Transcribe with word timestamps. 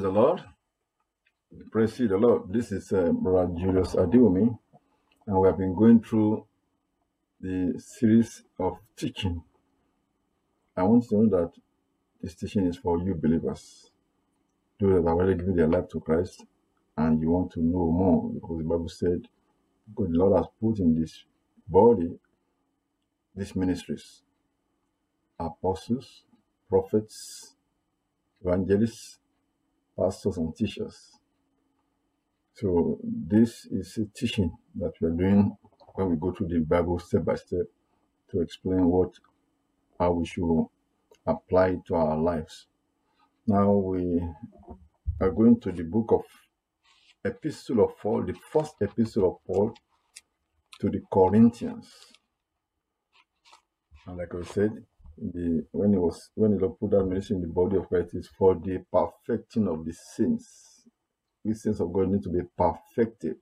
Praise 0.00 0.14
the 0.14 0.18
Lord. 0.18 0.44
Praise 1.70 2.00
ye 2.00 2.06
the 2.06 2.16
Lord. 2.16 2.50
This 2.50 2.72
is 2.72 2.90
uh, 2.90 3.12
Brother 3.12 3.52
Julius 3.54 3.94
Adiwumi, 3.94 4.58
and 5.26 5.38
we 5.38 5.46
have 5.46 5.58
been 5.58 5.74
going 5.74 6.02
through 6.02 6.46
the 7.38 7.74
series 7.78 8.42
of 8.58 8.78
teaching. 8.96 9.42
I 10.74 10.84
want 10.84 11.04
you 11.04 11.10
to 11.10 11.16
know 11.16 11.28
that 11.38 11.52
this 12.22 12.34
teaching 12.34 12.64
is 12.64 12.78
for 12.78 12.98
you 13.02 13.14
believers, 13.14 13.90
those 14.80 14.88
that 14.88 14.96
have 14.96 15.18
already 15.18 15.34
given 15.34 15.56
their 15.56 15.68
life 15.68 15.90
to 15.90 16.00
Christ, 16.00 16.46
and 16.96 17.20
you 17.20 17.28
want 17.28 17.52
to 17.52 17.60
know 17.60 17.92
more 17.92 18.30
because 18.32 18.56
the 18.56 18.64
Bible 18.64 18.88
said, 18.88 19.28
God, 19.94 20.12
the 20.12 20.16
Lord 20.16 20.38
has 20.38 20.46
put 20.58 20.78
in 20.78 20.98
this 20.98 21.24
body 21.68 22.08
these 23.36 23.54
ministries 23.54 24.22
apostles, 25.38 26.22
prophets, 26.70 27.54
evangelists, 28.42 29.19
pastors, 30.00 30.38
and 30.38 30.54
teachers. 30.56 31.10
So 32.54 32.98
this 33.02 33.66
is 33.66 33.98
a 33.98 34.06
teaching 34.18 34.50
that 34.76 34.92
we 35.00 35.08
are 35.08 35.12
doing 35.12 35.56
when 35.94 36.10
we 36.10 36.16
go 36.16 36.32
through 36.32 36.48
the 36.48 36.60
Bible 36.60 36.98
step 36.98 37.24
by 37.24 37.34
step 37.34 37.66
to 38.30 38.40
explain 38.40 38.86
what 38.86 39.10
how 39.98 40.12
we 40.12 40.26
should 40.26 40.66
apply 41.26 41.76
to 41.86 41.94
our 41.94 42.16
lives. 42.16 42.66
Now 43.46 43.72
we 43.72 44.22
are 45.20 45.30
going 45.30 45.60
to 45.60 45.72
the 45.72 45.84
book 45.84 46.12
of 46.12 46.22
Epistle 47.24 47.84
of 47.84 47.98
Paul, 47.98 48.24
the 48.24 48.34
first 48.52 48.74
epistle 48.80 49.28
of 49.28 49.36
Paul 49.46 49.74
to 50.80 50.88
the 50.88 51.02
Corinthians. 51.12 51.92
And 54.06 54.16
like 54.16 54.34
I 54.34 54.42
said, 54.44 54.84
the 55.20 55.66
when 55.72 55.94
it 55.94 55.98
was 55.98 56.30
when 56.34 56.52
the 56.52 56.58
Lord 56.58 56.78
put 56.80 56.90
that 56.92 57.04
ministry 57.04 57.36
in 57.36 57.42
the 57.42 57.48
body 57.48 57.76
of 57.76 57.88
Christ 57.88 58.14
is 58.14 58.28
for 58.38 58.54
the 58.54 58.82
perfecting 58.92 59.68
of 59.68 59.84
the 59.84 59.92
saints. 59.92 60.88
We 61.44 61.54
saints 61.54 61.80
of 61.80 61.92
God 61.92 62.08
need 62.08 62.22
to 62.22 62.30
be 62.30 62.40
perfected, 62.56 63.36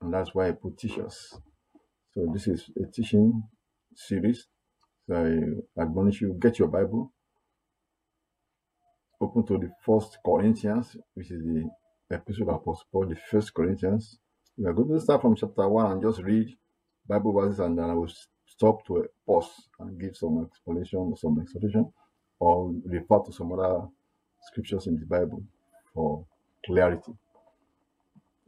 and 0.00 0.12
that's 0.12 0.34
why 0.34 0.48
I 0.48 0.52
put 0.52 0.78
teachers. 0.78 1.34
So 2.12 2.28
this 2.32 2.46
is 2.48 2.70
a 2.76 2.86
teaching 2.90 3.42
series. 3.94 4.46
So 5.08 5.16
I 5.16 5.82
admonish 5.82 6.20
you 6.20 6.36
get 6.40 6.58
your 6.58 6.68
Bible, 6.68 7.12
open 9.20 9.46
to 9.46 9.58
the 9.58 9.70
First 9.84 10.18
Corinthians, 10.24 10.96
which 11.14 11.30
is 11.30 11.42
the 11.42 11.68
epistle 12.10 12.48
of 12.48 12.56
Apostle 12.56 12.86
Paul, 12.92 13.06
the 13.08 13.16
First 13.16 13.52
Corinthians. 13.54 14.18
We 14.56 14.66
are 14.66 14.72
going 14.72 14.88
to 14.90 15.00
start 15.00 15.22
from 15.22 15.36
chapter 15.36 15.68
one 15.68 15.92
and 15.92 16.02
just 16.02 16.22
read 16.22 16.48
Bible 17.06 17.32
verses, 17.32 17.60
and 17.60 17.76
then 17.76 17.90
I 17.90 17.94
will 17.94 18.08
stop 18.56 18.86
to 18.86 18.98
a 18.98 19.04
pause 19.26 19.68
and 19.80 20.00
give 20.00 20.16
some 20.16 20.46
explanation 20.46 20.98
or 20.98 21.16
some 21.16 21.38
exhortation, 21.40 21.92
or 22.38 22.74
refer 22.84 23.20
to 23.20 23.32
some 23.32 23.52
other 23.52 23.86
scriptures 24.42 24.86
in 24.86 24.98
the 24.98 25.06
Bible 25.06 25.42
for 25.92 26.24
clarity. 26.66 27.12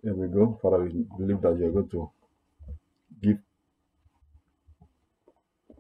Here 0.03 0.15
we 0.15 0.29
go. 0.29 0.59
Father, 0.63 0.85
we 0.85 1.05
believe 1.19 1.41
that 1.43 1.57
you 1.59 1.67
are 1.67 1.73
going 1.73 1.89
to 1.91 2.11
give 3.23 3.39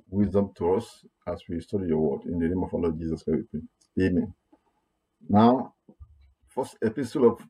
wisdom 0.08 0.50
to 0.56 0.74
us 0.74 1.04
as 1.26 1.40
we 1.48 1.60
study 1.60 1.88
your 1.88 1.98
word. 1.98 2.24
In 2.26 2.38
the 2.38 2.48
name 2.48 2.62
of 2.62 2.72
our 2.74 2.80
Lord 2.80 2.98
Jesus 2.98 3.22
Christ, 3.22 3.46
we 3.52 3.60
pray. 3.60 4.06
Amen. 4.06 4.32
Now, 5.28 5.74
first 6.48 6.76
epistle 6.82 7.32
of 7.32 7.46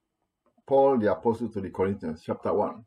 Paul 0.66 0.98
the 0.98 1.12
Apostle 1.12 1.48
to 1.50 1.60
the 1.60 1.70
Corinthians, 1.70 2.22
chapter 2.24 2.52
1. 2.52 2.84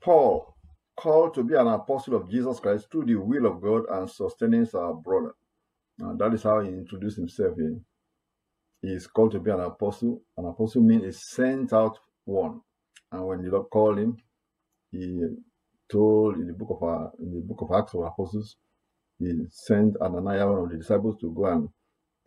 Paul, 0.00 0.54
called 1.00 1.34
to 1.34 1.42
be 1.42 1.54
an 1.54 1.66
apostle 1.66 2.14
of 2.14 2.30
Jesus 2.30 2.60
Christ 2.60 2.88
through 2.92 3.06
the 3.06 3.16
will 3.16 3.46
of 3.46 3.62
God 3.62 3.84
and 3.90 4.10
Sosthenes 4.10 4.74
our 4.74 4.92
brother. 4.92 5.32
Now, 5.98 6.14
that 6.14 6.34
is 6.34 6.42
how 6.42 6.60
he 6.60 6.68
introduced 6.68 7.16
himself 7.16 7.56
here. 7.56 7.80
He 8.82 8.88
is 8.88 9.06
called 9.06 9.32
to 9.32 9.40
be 9.40 9.50
an 9.50 9.60
apostle. 9.60 10.22
An 10.36 10.44
apostle 10.44 10.82
means 10.82 11.04
a 11.04 11.12
sent 11.12 11.72
out 11.72 11.98
one. 12.24 12.60
And 13.12 13.26
when 13.26 13.42
the 13.42 13.50
Lord 13.50 13.70
called 13.70 13.98
him, 13.98 14.18
he 14.90 15.22
told 15.90 16.36
in 16.36 16.46
the 16.46 16.52
book 16.52 16.68
of 16.70 16.82
uh, 16.82 17.08
in 17.18 17.32
the 17.32 17.40
book 17.40 17.62
of 17.62 17.70
Acts 17.72 17.94
of 17.94 18.02
Apostles, 18.02 18.56
he 19.18 19.32
sent 19.50 19.96
Ananias, 20.00 20.46
one 20.46 20.64
of 20.64 20.70
the 20.70 20.76
disciples, 20.76 21.16
to 21.20 21.32
go 21.32 21.46
and 21.46 21.68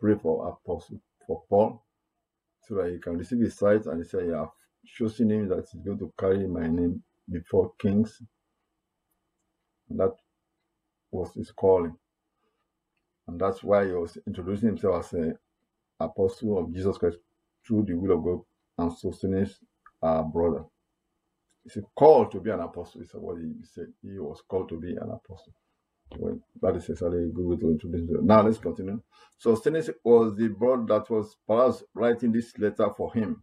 pray 0.00 0.14
for 0.20 0.48
apostle 0.48 1.00
for 1.26 1.42
Paul, 1.48 1.84
so 2.66 2.74
that 2.76 2.90
he 2.92 2.98
can 2.98 3.16
receive 3.18 3.40
his 3.40 3.56
sight. 3.56 3.86
And 3.86 4.02
he 4.02 4.08
said, 4.08 4.32
"I 4.32 4.38
have 4.40 4.50
chosen 4.84 5.30
him 5.30 5.48
that 5.48 5.66
he's 5.70 5.82
going 5.82 5.98
to 5.98 6.12
carry 6.18 6.46
my 6.46 6.66
name 6.68 7.02
before 7.30 7.72
kings." 7.78 8.20
That 9.90 10.12
was 11.12 11.34
his 11.34 11.52
calling, 11.52 11.96
and 13.28 13.40
that's 13.40 13.62
why 13.64 13.86
he 13.86 13.92
was 13.92 14.18
introducing 14.26 14.68
himself 14.70 15.06
as 15.06 15.14
an 15.14 15.38
apostle 16.00 16.58
of 16.58 16.72
Jesus 16.74 16.98
Christ 16.98 17.18
through 17.66 17.84
the 17.86 17.94
will 17.94 18.16
of 18.18 18.24
God 18.24 18.40
and 18.78 18.92
Sosthenes 18.98 19.58
our 20.02 20.20
uh, 20.20 20.24
brother. 20.24 20.64
He's 21.64 21.78
called 21.96 22.32
to 22.32 22.40
be 22.40 22.50
an 22.50 22.60
apostle. 22.60 23.02
Is 23.02 23.10
what 23.14 23.38
he 23.40 23.52
said. 23.64 23.88
He 24.02 24.18
was 24.18 24.42
called 24.48 24.68
to 24.70 24.80
be 24.80 24.90
an 24.92 25.10
apostle. 25.10 25.54
Well, 26.18 26.38
that 26.62 26.76
is 26.76 26.88
necessarily 26.88 27.24
a 27.24 27.32
good 27.32 27.46
way 27.46 27.56
to 27.58 27.70
introduce. 27.72 28.08
Now 28.22 28.42
let's 28.42 28.58
continue. 28.58 29.02
Sosthenes 29.38 29.90
was 30.04 30.36
the 30.36 30.48
brother 30.48 30.84
that 30.88 31.10
was 31.10 31.36
perhaps 31.48 31.84
writing 31.94 32.32
this 32.32 32.56
letter 32.58 32.88
for 32.96 33.12
him. 33.14 33.42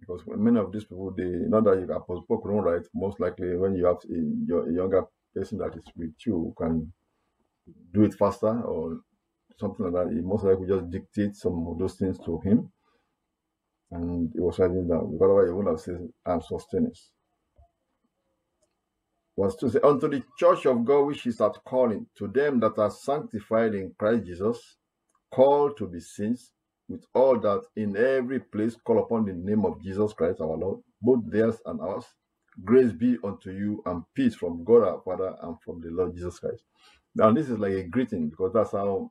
Because 0.00 0.22
many 0.26 0.58
of 0.60 0.72
these 0.72 0.84
people, 0.84 1.12
they 1.16 1.24
not 1.24 1.64
that 1.64 1.78
you 1.80 1.92
apostle 1.92 2.26
couldn't 2.28 2.62
write, 2.62 2.86
most 2.94 3.20
likely 3.20 3.56
when 3.56 3.76
you 3.76 3.86
have 3.86 3.98
a, 4.10 4.46
your- 4.46 4.68
a 4.68 4.74
younger 4.74 5.04
person 5.36 5.58
that 5.58 5.76
is 5.76 5.84
with 5.96 6.14
you 6.26 6.54
can 6.58 6.92
do 7.92 8.02
it 8.04 8.14
faster 8.14 8.62
or 8.62 9.00
something 9.58 9.86
like 9.86 10.06
that, 10.06 10.14
he 10.14 10.20
most 10.20 10.44
likely 10.44 10.66
just 10.66 10.90
dictate 10.90 11.34
some 11.34 11.66
of 11.68 11.78
those 11.78 11.94
things 11.94 12.18
to 12.24 12.40
him. 12.40 12.70
And 13.90 14.30
he 14.34 14.40
was 14.40 14.58
writing 14.58 14.88
down. 14.88 15.18
Otherwise 15.22 15.48
he 15.48 15.52
wouldn't 15.52 15.74
have 15.74 15.80
said, 15.80 16.08
I'm 16.24 16.40
was 19.36 19.56
to 19.56 19.70
say, 19.70 19.78
Unto 19.84 20.08
the 20.08 20.22
church 20.38 20.66
of 20.66 20.84
God 20.84 21.06
which 21.06 21.26
is 21.26 21.40
at 21.40 21.62
calling, 21.64 22.06
to 22.18 22.26
them 22.28 22.58
that 22.60 22.78
are 22.78 22.90
sanctified 22.90 23.74
in 23.74 23.94
Christ 23.98 24.24
Jesus, 24.24 24.76
called 25.32 25.76
to 25.76 25.86
be 25.86 26.00
saints, 26.00 26.52
with 26.88 27.04
all 27.14 27.38
that 27.40 27.62
in 27.76 27.96
every 27.96 28.40
place 28.40 28.76
call 28.84 28.98
upon 28.98 29.26
the 29.26 29.34
name 29.34 29.64
of 29.66 29.82
Jesus 29.82 30.12
Christ 30.12 30.40
our 30.40 30.56
Lord, 30.56 30.80
both 31.02 31.30
theirs 31.30 31.56
and 31.66 31.80
ours. 31.80 32.06
Grace 32.64 32.92
be 32.92 33.18
unto 33.22 33.50
you 33.50 33.82
and 33.86 34.02
peace 34.14 34.34
from 34.34 34.64
God 34.64 34.82
our 34.82 35.02
Father 35.02 35.36
and 35.42 35.60
from 35.60 35.80
the 35.80 35.90
Lord 35.90 36.14
Jesus 36.14 36.38
Christ. 36.38 36.64
Now, 37.14 37.32
this 37.32 37.48
is 37.48 37.58
like 37.58 37.72
a 37.72 37.82
greeting 37.84 38.30
because 38.30 38.52
that's 38.52 38.72
how 38.72 39.10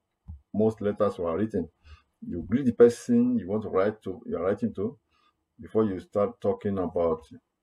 most 0.53 0.81
letters 0.81 1.17
were 1.17 1.37
written. 1.37 1.69
You 2.27 2.45
greet 2.49 2.65
the 2.65 2.73
person 2.73 3.37
you 3.37 3.47
want 3.47 3.63
to 3.63 3.69
write 3.69 4.01
to, 4.03 4.21
you're 4.25 4.43
writing 4.43 4.73
to, 4.75 4.97
before 5.59 5.85
you 5.85 5.99
start 5.99 6.39
talking 6.41 6.77
about 6.79 7.21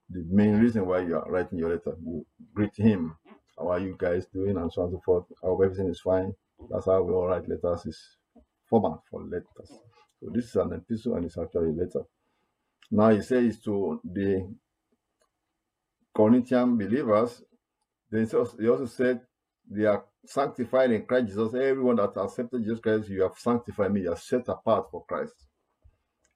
the 0.08 0.24
main 0.28 0.58
reason 0.58 0.86
why 0.86 1.00
you 1.00 1.16
are 1.16 1.30
writing 1.30 1.58
your 1.58 1.70
letter. 1.70 1.96
You 2.04 2.26
greet 2.54 2.76
him. 2.76 3.16
How 3.58 3.68
are 3.68 3.80
you 3.80 3.96
guys 3.98 4.26
doing? 4.26 4.56
And 4.56 4.72
so 4.72 4.82
on 4.82 4.88
and 4.88 4.96
so 4.96 5.02
forth. 5.04 5.24
Hope 5.42 5.62
everything 5.64 5.88
is 5.88 6.00
fine. 6.00 6.32
That's 6.70 6.86
how 6.86 7.02
we 7.02 7.12
all 7.12 7.26
write 7.26 7.48
letters. 7.48 7.86
Is 7.86 8.16
format 8.68 9.00
for 9.10 9.22
letters. 9.22 9.70
So 10.20 10.30
this 10.32 10.46
is 10.46 10.56
an 10.56 10.72
epistle 10.72 11.16
and 11.16 11.26
it's 11.26 11.36
actually 11.38 11.70
a 11.70 11.72
letter. 11.72 12.02
Now 12.90 13.10
he 13.10 13.20
says 13.22 13.58
to 13.60 14.00
the 14.04 14.48
Corinthian 16.14 16.76
believers, 16.76 17.42
they 18.10 18.20
also, 18.22 18.56
also 18.68 18.86
said 18.86 19.20
they 19.70 19.84
are 19.86 20.04
sanctified 20.26 20.90
in 20.90 21.06
Christ 21.06 21.28
Jesus. 21.28 21.54
Everyone 21.54 21.96
that 21.96 22.16
accepted 22.16 22.62
Jesus 22.62 22.80
Christ, 22.80 23.08
you 23.08 23.22
have 23.22 23.38
sanctified 23.38 23.92
me. 23.92 24.02
You 24.02 24.12
are 24.12 24.16
set 24.16 24.48
apart 24.48 24.90
for 24.90 25.04
Christ. 25.06 25.34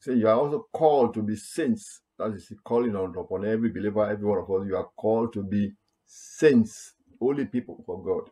So 0.00 0.12
you 0.12 0.28
are 0.28 0.36
also 0.36 0.66
called 0.72 1.14
to 1.14 1.22
be 1.22 1.36
saints. 1.36 2.00
That 2.18 2.32
is 2.32 2.50
calling 2.64 2.96
on 2.96 3.14
upon 3.18 3.44
every 3.44 3.70
believer, 3.70 4.08
every 4.08 4.24
one 4.26 4.38
of 4.38 4.50
us. 4.50 4.66
You 4.66 4.76
are 4.76 4.88
called 4.96 5.34
to 5.34 5.42
be 5.42 5.72
saints, 6.06 6.94
holy 7.20 7.44
people 7.44 7.82
for 7.84 8.02
God. 8.02 8.30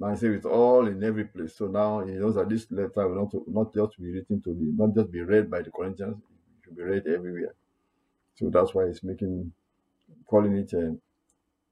Now 0.00 0.08
I 0.08 0.14
say 0.14 0.28
it's 0.28 0.46
all 0.46 0.86
in 0.86 1.04
every 1.04 1.26
place. 1.26 1.56
So 1.56 1.66
now 1.66 2.00
he 2.00 2.12
knows 2.12 2.34
that 2.36 2.48
this 2.48 2.66
letter 2.70 3.06
will 3.06 3.30
not, 3.32 3.34
not 3.46 3.74
just 3.74 3.98
be 3.98 4.10
written 4.10 4.42
to 4.42 4.54
be, 4.54 4.72
not 4.74 4.94
just 4.94 5.12
be 5.12 5.20
read 5.20 5.50
by 5.50 5.62
the 5.62 5.70
Corinthians, 5.70 6.16
it 6.16 6.64
should 6.64 6.76
be 6.76 6.82
read 6.82 7.06
everywhere. 7.06 7.54
So 8.36 8.50
that's 8.50 8.74
why 8.74 8.86
he's 8.88 9.04
making, 9.04 9.52
calling 10.26 10.56
it 10.56 10.72
uh, 10.74 10.92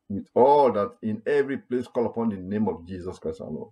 with 0.08 0.28
all 0.34 0.72
that 0.72 0.92
in 1.02 1.22
every 1.26 1.58
place 1.58 1.86
call 1.88 2.06
upon 2.06 2.30
the 2.30 2.36
name 2.36 2.68
of 2.68 2.86
Jesus 2.86 3.18
Christ 3.18 3.40
our 3.42 3.50
Lord. 3.50 3.70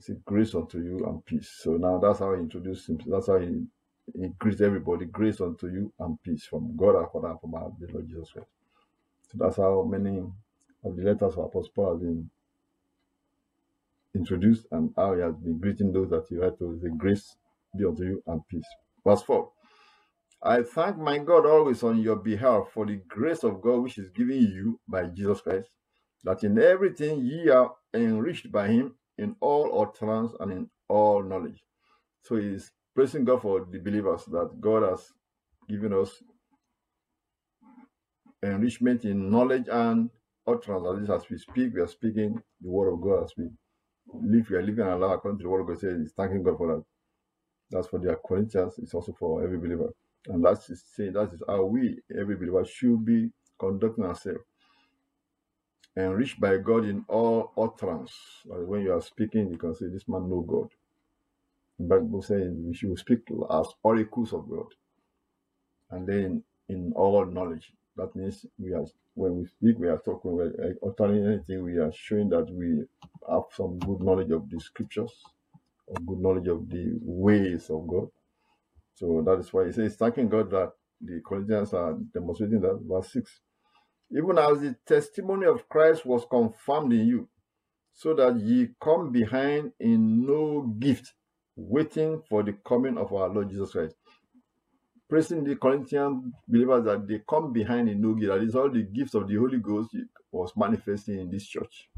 Said, 0.00 0.24
grace 0.26 0.54
unto 0.54 0.78
you 0.80 1.04
and 1.06 1.24
peace. 1.26 1.50
So 1.62 1.72
now 1.72 1.98
that's 1.98 2.20
how 2.20 2.34
he 2.34 2.40
introduced 2.40 2.88
him. 2.88 3.00
That's 3.06 3.28
how 3.28 3.38
he 3.38 3.64
increased 4.14 4.60
everybody. 4.60 5.06
Grace 5.06 5.40
unto 5.40 5.68
you 5.68 5.92
and 6.00 6.22
peace 6.22 6.44
from 6.44 6.76
God 6.76 6.96
our 6.96 7.08
Father 7.12 7.28
and 7.30 7.40
from 7.40 7.54
our 7.54 7.72
Lord 7.92 8.08
Jesus 8.08 8.30
Christ. 8.30 8.48
So 9.32 9.38
that's 9.38 9.56
how 9.56 9.84
many 9.84 10.18
of 10.20 10.96
the 10.96 11.02
letters 11.02 11.34
of 11.34 11.38
Apostle 11.46 11.70
Paul 11.74 11.92
have 11.92 12.00
been 12.02 12.30
introduced 14.14 14.66
and 14.72 14.92
how 14.96 15.14
he 15.14 15.22
has 15.22 15.36
been 15.36 15.58
greeting 15.58 15.92
those 15.92 16.10
that 16.10 16.26
he 16.30 16.36
write 16.36 16.58
to. 16.58 16.78
The 16.82 16.90
grace 16.90 17.36
be 17.78 17.84
unto 17.86 18.04
you 18.04 18.24
and 18.28 18.46
peace. 18.48 18.66
Verse 19.06 19.22
4. 19.22 19.50
I 20.44 20.62
thank 20.62 20.98
my 20.98 21.18
God 21.18 21.46
always 21.46 21.82
on 21.82 22.00
your 22.02 22.16
behalf 22.16 22.68
for 22.74 22.84
the 22.84 23.00
grace 23.08 23.44
of 23.44 23.62
God 23.62 23.82
which 23.82 23.96
is 23.96 24.10
given 24.10 24.42
you 24.42 24.78
by 24.86 25.06
Jesus 25.06 25.40
Christ, 25.40 25.70
that 26.22 26.44
in 26.44 26.58
everything 26.58 27.24
ye 27.24 27.48
are 27.48 27.72
enriched 27.94 28.52
by 28.52 28.68
him, 28.68 28.94
in 29.16 29.36
all 29.40 29.80
utterance 29.80 30.32
and 30.40 30.52
in 30.52 30.70
all 30.88 31.22
knowledge. 31.22 31.62
So 32.22 32.36
he's 32.36 32.72
praising 32.94 33.24
God 33.24 33.42
for 33.42 33.66
the 33.70 33.78
believers 33.78 34.24
that 34.26 34.60
God 34.60 34.82
has 34.82 35.12
given 35.68 35.94
us 35.94 36.22
enrichment 38.42 39.04
in 39.04 39.30
knowledge 39.30 39.66
and 39.70 40.10
utterance. 40.46 40.84
At 40.86 40.96
least 40.96 41.10
as 41.12 41.30
we 41.30 41.38
speak, 41.38 41.74
we 41.74 41.80
are 41.80 41.86
speaking 41.86 42.42
the 42.60 42.68
word 42.70 42.92
of 42.92 43.00
God 43.00 43.24
as 43.24 43.32
we 43.38 43.48
live. 44.12 44.50
We 44.50 44.56
are 44.56 44.62
living 44.62 44.84
our 44.84 44.98
life 44.98 45.16
according 45.16 45.38
to 45.38 45.44
the 45.44 45.48
word 45.48 45.62
of 45.62 45.68
God. 45.68 45.80
Says, 45.80 46.12
thanking 46.16 46.42
God 46.42 46.58
for 46.58 46.76
that. 46.76 46.84
That's 47.70 47.88
for 47.88 47.98
the 47.98 48.18
Corinthians. 48.26 48.74
It's 48.78 48.94
also 48.94 49.14
for 49.18 49.42
every 49.42 49.58
believer. 49.58 49.88
And 50.28 50.44
that's 50.44 50.70
saying 50.96 51.14
that 51.14 51.32
is 51.34 51.42
how 51.48 51.64
we, 51.66 52.00
every 52.18 52.36
believer, 52.36 52.64
should 52.64 53.04
be 53.04 53.30
conducting 53.60 54.04
ourselves. 54.04 54.40
Enriched 55.96 56.40
by 56.40 56.58
God 56.58 56.86
in 56.86 57.04
all 57.08 57.52
utterance. 57.56 58.12
When 58.46 58.82
you 58.82 58.94
are 58.94 59.02
speaking, 59.02 59.50
you 59.50 59.58
can 59.58 59.74
say, 59.74 59.86
This 59.88 60.08
man 60.08 60.28
know 60.30 60.42
God. 60.42 60.68
The 61.78 61.86
Bible 61.86 62.22
saying 62.22 62.66
we 62.68 62.74
should 62.74 62.98
speak 62.98 63.20
as 63.50 63.66
oracles 63.84 64.32
of 64.34 64.48
God. 64.50 64.66
And 65.90 66.06
then 66.06 66.44
in 66.68 66.92
all 66.96 67.26
knowledge. 67.26 67.72
That 67.96 68.16
means 68.16 68.46
we 68.58 68.74
are 68.74 68.86
when 69.14 69.38
we 69.38 69.46
speak, 69.46 69.78
we 69.78 69.88
are 69.88 69.98
talking, 70.04 70.36
we 70.36 70.44
are 70.44 70.76
uttering 70.86 71.26
anything, 71.26 71.64
we 71.64 71.78
are 71.78 71.92
showing 71.94 72.30
that 72.30 72.48
we 72.52 72.84
have 73.30 73.44
some 73.52 73.78
good 73.80 74.00
knowledge 74.02 74.30
of 74.32 74.50
the 74.50 74.60
scriptures, 74.60 75.12
or 75.86 75.96
good 76.06 76.20
knowledge 76.20 76.48
of 76.48 76.68
the 76.70 76.98
ways 77.02 77.70
of 77.70 77.86
God. 77.88 78.08
So 78.94 79.22
that 79.26 79.40
is 79.40 79.52
why 79.52 79.66
he 79.66 79.72
says, 79.72 79.96
thanking 79.96 80.28
God 80.28 80.50
that 80.50 80.72
the 81.00 81.20
Corinthians 81.26 81.72
are 81.74 81.96
demonstrating 82.12 82.60
that. 82.60 82.80
Verse 82.82 83.12
6. 83.12 83.40
Even 84.16 84.38
as 84.38 84.60
the 84.60 84.76
testimony 84.86 85.46
of 85.46 85.68
Christ 85.68 86.06
was 86.06 86.24
confirmed 86.30 86.92
in 86.92 87.06
you, 87.06 87.28
so 87.92 88.14
that 88.14 88.38
ye 88.40 88.68
come 88.82 89.12
behind 89.12 89.72
in 89.78 90.26
no 90.26 90.62
gift, 90.78 91.12
waiting 91.56 92.22
for 92.28 92.42
the 92.42 92.52
coming 92.66 92.98
of 92.98 93.12
our 93.12 93.28
Lord 93.28 93.50
Jesus 93.50 93.70
Christ. 93.72 93.94
Praising 95.08 95.44
the 95.44 95.54
Corinthian 95.56 96.32
believers 96.48 96.84
that 96.84 97.06
they 97.06 97.20
come 97.28 97.52
behind 97.52 97.88
in 97.88 98.00
no 98.00 98.14
gift. 98.14 98.32
That 98.32 98.42
is 98.42 98.56
all 98.56 98.70
the 98.70 98.82
gifts 98.82 99.14
of 99.14 99.28
the 99.28 99.36
Holy 99.36 99.58
Ghost 99.58 99.90
was 100.32 100.52
manifesting 100.56 101.20
in 101.20 101.30
this 101.30 101.46
church. 101.46 101.88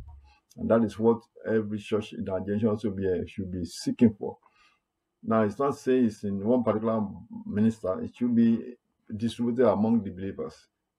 And 0.57 0.71
that 0.71 0.83
is 0.85 0.99
what 0.99 1.21
every 1.47 1.79
church 1.79 2.13
in 2.13 2.29
our 2.29 2.41
generation 2.41 2.69
also 2.69 2.91
be, 2.91 3.05
should 3.27 3.51
be 3.51 3.65
seeking 3.65 4.15
for. 4.19 4.39
Now, 5.29 5.43
it's 5.43 5.59
not 5.59 5.77
saying 5.77 6.05
it's 6.07 6.23
in 6.23 6.39
one 6.45 6.63
particular 6.63 7.05
minister, 7.45 8.01
it 8.01 8.15
should 8.15 8.35
be 8.35 8.77
distributed 9.17 9.69
among 9.69 10.05
the 10.05 10.11
believers. 10.11 10.55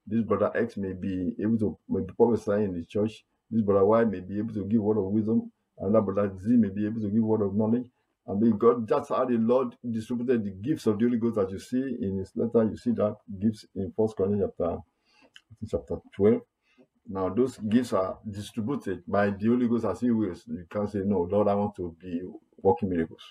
This 0.06 0.22
brother 0.22 0.52
X 0.54 0.76
may 0.76 0.92
be 0.92 1.34
able 1.40 1.58
to 1.60 1.78
maybe 1.88 2.14
prophesy 2.14 2.64
in 2.66 2.74
the 2.74 2.84
church. 2.84 3.24
This 3.50 3.62
brother 3.62 3.86
Y 3.86 4.04
may 4.04 4.20
be 4.20 4.38
able 4.38 4.54
to 4.54 4.66
give 4.66 4.82
word 4.82 4.98
of 4.98 5.06
wisdom. 5.06 5.50
Another 5.78 6.02
brother 6.02 6.36
Z 6.38 6.50
may 6.50 6.68
be 6.68 6.86
able 6.86 7.00
to 7.02 7.10
give 7.10 7.24
word 7.24 7.42
of 7.42 7.56
knowledge. 7.56 7.90
And 8.26 8.42
may 8.42 8.52
God, 8.52 8.86
that's 8.86 9.10
how 9.10 9.24
the 9.24 9.38
Lord 9.38 9.76
distributed 9.90 10.44
the 10.44 10.52
gifts 10.52 10.88
of 10.88 11.00
the 11.00 11.06
Holy 11.06 11.18
Ghost 11.18 11.36
that 11.36 11.50
you 11.50 11.60
see 11.60 11.98
in 12.02 12.18
his 12.18 12.32
letter. 12.36 12.66
You 12.70 12.76
see 12.76 12.92
that 12.92 13.16
gifts 13.40 13.66
in 13.76 13.94
First 13.96 14.18
Corinthians 14.18 14.52
chapter, 14.58 14.78
chapter 15.70 15.96
12. 16.18 16.42
Now, 17.08 17.30
those 17.30 17.58
gifts 17.58 17.94
are 17.94 18.18
distributed 18.30 19.04
by 19.08 19.30
the 19.30 19.48
Holy 19.48 19.70
Ghost 19.70 19.86
as 19.86 20.02
He 20.02 20.12
wills. 20.12 20.44
You 20.48 20.66
can't 20.70 20.90
say, 20.90 21.00
No, 21.06 21.22
Lord, 21.22 21.48
I 21.48 21.56
want 21.56 21.76
to 21.78 21.96
be 21.98 22.22
working 22.62 22.90
miracles. 22.90 23.22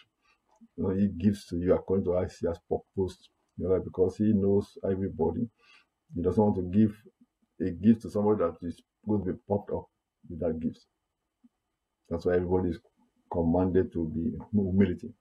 You 0.77 0.85
know, 0.85 0.95
he 0.95 1.09
gives 1.09 1.47
to 1.47 1.57
you 1.57 1.75
according 1.75 2.05
to 2.07 2.15
how 2.15 2.25
he 2.25 2.47
has 2.47 2.59
proposed 2.69 3.29
your 3.57 3.73
life 3.73 3.85
because 3.85 4.17
he 4.17 4.33
knows 4.33 4.77
everybody. 4.85 5.49
He 6.15 6.23
doesn't 6.23 6.43
want 6.43 6.57
to 6.57 6.79
give 6.79 6.95
a 7.61 7.71
gift 7.71 8.03
to 8.03 8.11
somebody 8.11 8.45
that 8.45 8.57
is 8.67 8.81
going 9.07 9.25
to 9.25 9.33
be 9.33 9.39
popped 9.49 9.71
up 9.71 9.87
with 10.29 10.41
that 10.41 10.61
gift. 10.61 10.85
That's 12.09 12.27
why 12.27 12.35
everybody 12.35 12.71
is 12.71 12.81
commanded 13.33 13.93
to 13.93 14.09
be 14.15 14.37
humility. 14.53 15.13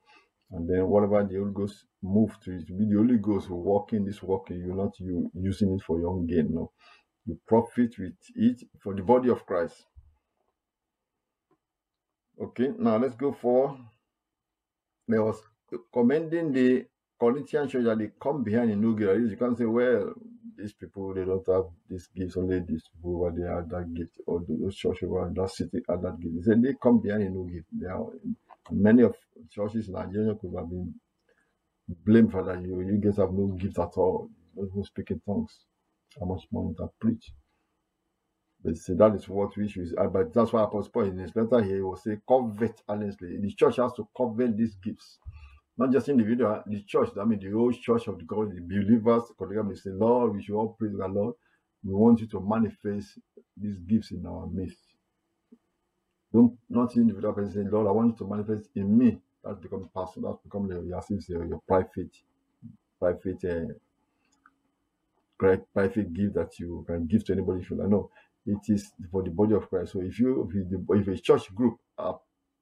And 0.51 0.69
then 0.69 0.87
whatever 0.87 1.23
the 1.23 1.37
Holy 1.39 1.53
Ghost 1.53 1.85
move 2.03 2.37
to 2.43 2.51
it, 2.51 2.67
be 2.67 2.85
the 2.85 2.97
Holy 2.97 3.17
Ghost 3.17 3.49
working 3.49 4.05
this 4.05 4.21
walking. 4.21 4.57
you're 4.57 4.75
not 4.75 4.99
you 4.99 5.31
using 5.33 5.73
it 5.73 5.83
for 5.83 5.99
your 5.99 6.09
own 6.09 6.27
gain. 6.27 6.49
No. 6.53 6.71
You 7.25 7.39
profit 7.47 7.95
with 7.97 8.13
it 8.35 8.61
for 8.83 8.93
the 8.93 9.01
body 9.01 9.29
of 9.29 9.45
Christ. 9.45 9.85
Okay, 12.39 12.71
now 12.77 12.97
let's 12.97 13.15
go 13.15 13.31
for 13.31 13.77
there 15.07 15.23
was 15.23 15.41
commending 15.93 16.51
the 16.51 16.85
Corinthian 17.19 17.67
church 17.69 17.85
that 17.85 17.97
they 17.99 18.09
come 18.21 18.43
behind 18.43 18.71
in 18.71 18.81
no 18.81 18.93
gift. 18.93 19.31
You 19.31 19.37
can't 19.37 19.57
say, 19.57 19.65
well, 19.65 20.13
these 20.57 20.73
people 20.73 21.13
they 21.13 21.25
don't 21.25 21.45
have 21.47 21.65
this 21.89 22.07
gift, 22.07 22.37
only 22.37 22.59
these 22.59 22.83
people 22.95 23.17
over 23.25 23.31
there 23.37 23.55
have 23.55 23.69
that 23.69 23.93
gift, 23.93 24.17
or 24.25 24.41
those 24.47 24.75
churches 24.75 25.09
over 25.09 25.31
that 25.33 25.49
city 25.51 25.79
have 25.89 26.01
that 26.01 26.19
gift. 26.19 26.35
He 26.35 26.41
said 26.43 26.61
they 26.61 26.73
come 26.81 27.01
behind 27.01 27.23
in 27.23 27.33
no 27.33 27.43
gift. 27.43 27.67
They 27.71 27.87
are 27.87 28.05
many 28.71 29.03
of 29.03 29.15
churches 29.51 29.87
in 29.87 29.93
Nigeria 29.93 30.35
could 30.35 30.53
have 30.57 30.69
been 30.69 30.93
blamed 32.05 32.31
for 32.31 32.43
that. 32.43 32.61
You 32.61 32.81
you 32.81 32.97
guys 32.97 33.17
have 33.17 33.31
no 33.33 33.47
gift 33.47 33.79
at 33.79 33.91
all. 33.97 34.29
You 34.55 34.69
don't 34.73 34.85
speak 34.85 35.11
in 35.11 35.21
tongues. 35.21 35.65
How 36.19 36.25
much 36.25 36.45
more 36.51 36.73
can 36.75 36.89
preach? 36.99 37.31
But 38.65 38.75
that 39.00 39.15
is 39.15 39.29
what 39.29 39.57
we 39.57 39.69
should. 39.69 39.95
Uh, 40.00 40.07
but 40.07 40.33
that's 40.33 40.53
why 40.53 40.63
Apostle 40.65 40.91
Paul 40.94 41.06
in 41.06 41.19
his 41.19 41.35
letter 41.35 41.63
here 41.63 41.85
will 41.88 41.97
say, 41.97 42.19
covet 42.29 42.83
earnestly. 42.89 43.38
The 43.39 43.53
church 43.53 43.77
has 43.77 43.94
to 43.95 44.07
covet 44.17 44.57
these 44.57 44.75
gifts. 44.77 45.19
Not 45.77 45.91
just 45.94 46.09
individual, 46.09 46.63
the 46.67 46.81
church, 46.83 47.12
I 47.21 47.25
mean 47.25 47.39
the 47.39 47.51
whole 47.51 47.73
church 47.73 48.07
of 48.07 48.19
the 48.19 48.25
God, 48.25 48.56
the 48.56 48.62
believers, 48.62 49.23
may 49.65 49.75
say, 49.75 49.91
Lord, 49.91 50.36
we 50.36 50.43
should 50.43 50.55
all 50.55 50.69
praise 50.79 50.98
the 50.98 51.07
Lord. 51.10 51.36
We 51.84 51.93
want 51.93 52.22
you 52.22 52.27
to 52.29 52.41
manifest 52.41 53.19
these 53.57 53.77
gifts 53.79 54.12
in 54.12 54.25
our 54.27 54.48
midst. 54.48 54.79
Don't 56.34 56.57
not 56.69 56.95
individual 56.98 57.34
person 57.34 57.53
say, 57.53 57.69
Lord, 57.72 57.88
I 57.88 57.91
want 57.91 58.12
you 58.19 58.25
to 58.25 58.31
manifest 58.31 58.69
in 58.75 58.98
me. 58.98 59.19
That 59.43 59.62
becomes 59.62 59.88
personal, 59.95 60.34
that 60.34 60.43
becomes 60.43 60.72
your, 60.72 60.84
your, 60.86 61.45
your 61.48 61.62
private, 61.67 62.12
private, 63.00 63.45
uh, 63.45 63.74
private 65.74 66.13
gift 66.13 66.36
that 66.36 66.60
you 66.60 66.86
can 66.88 67.07
give 67.07 67.25
to 67.25 67.34
anybody 67.34 67.62
if 67.62 67.72
you 67.72 67.77
like. 67.77 67.89
No, 67.89 68.12
it 68.45 68.59
is 68.69 68.91
for 69.11 69.23
the 69.23 69.31
body 69.31 69.55
of 69.55 69.69
Christ. 69.69 69.93
So 69.93 70.01
if 70.01 70.19
you 70.19 70.49
if, 70.53 71.01
if 71.01 71.07
a 71.07 71.21
church 71.21 71.53
group 71.55 71.77
are, 71.97 72.19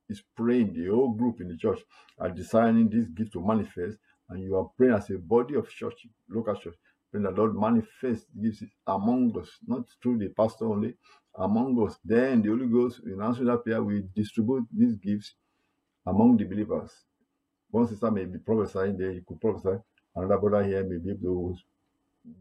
is 0.10 0.24
praying, 0.36 0.74
the 0.74 0.88
whole 0.92 1.14
group 1.14 1.42
in 1.42 1.50
the 1.50 1.58
church 1.58 1.82
are 2.20 2.30
designing 2.30 2.90
this 2.90 3.08
gift 3.10 3.34
to 3.34 3.46
manifest, 3.46 3.98
and 4.30 4.44
you 4.44 4.58
are 4.58 4.70
praying 4.78 4.96
as 4.96 5.10
a 5.12 5.18
body 5.18 5.56
of 5.56 5.70
church, 5.70 6.08
local 6.30 6.56
church, 6.56 6.76
praying 7.12 7.26
the 7.26 7.32
Lord 7.32 7.56
manifest 7.56 8.28
gives 8.42 8.64
among 8.88 9.38
us, 9.40 9.50
not 9.68 9.84
through 10.02 10.20
the 10.20 10.30
pastor 10.30 10.66
only, 10.68 10.96
among 11.36 11.86
us. 11.88 11.98
Then 12.06 12.42
the 12.42 12.50
Holy 12.50 12.68
Ghost, 12.68 13.02
in 13.06 13.22
answer 13.22 13.46
that 13.46 13.64
prayer, 13.64 13.84
we 13.84 14.04
distribute 14.16 14.68
these 14.74 14.96
gifts 14.96 15.36
among 16.08 16.38
the 16.38 16.46
believers. 16.46 16.92
One 17.72 17.88
sister 17.88 18.12
may 18.12 18.26
be 18.26 18.40
prophesying 18.40 18.98
there, 18.98 19.12
you 19.12 19.24
could 19.28 19.42
prophesy. 19.42 19.78
Another 20.16 20.38
brother 20.40 20.64
here 20.68 20.84
may 20.86 20.98
be 20.98 21.12
able 21.12 21.56
to 21.56 21.58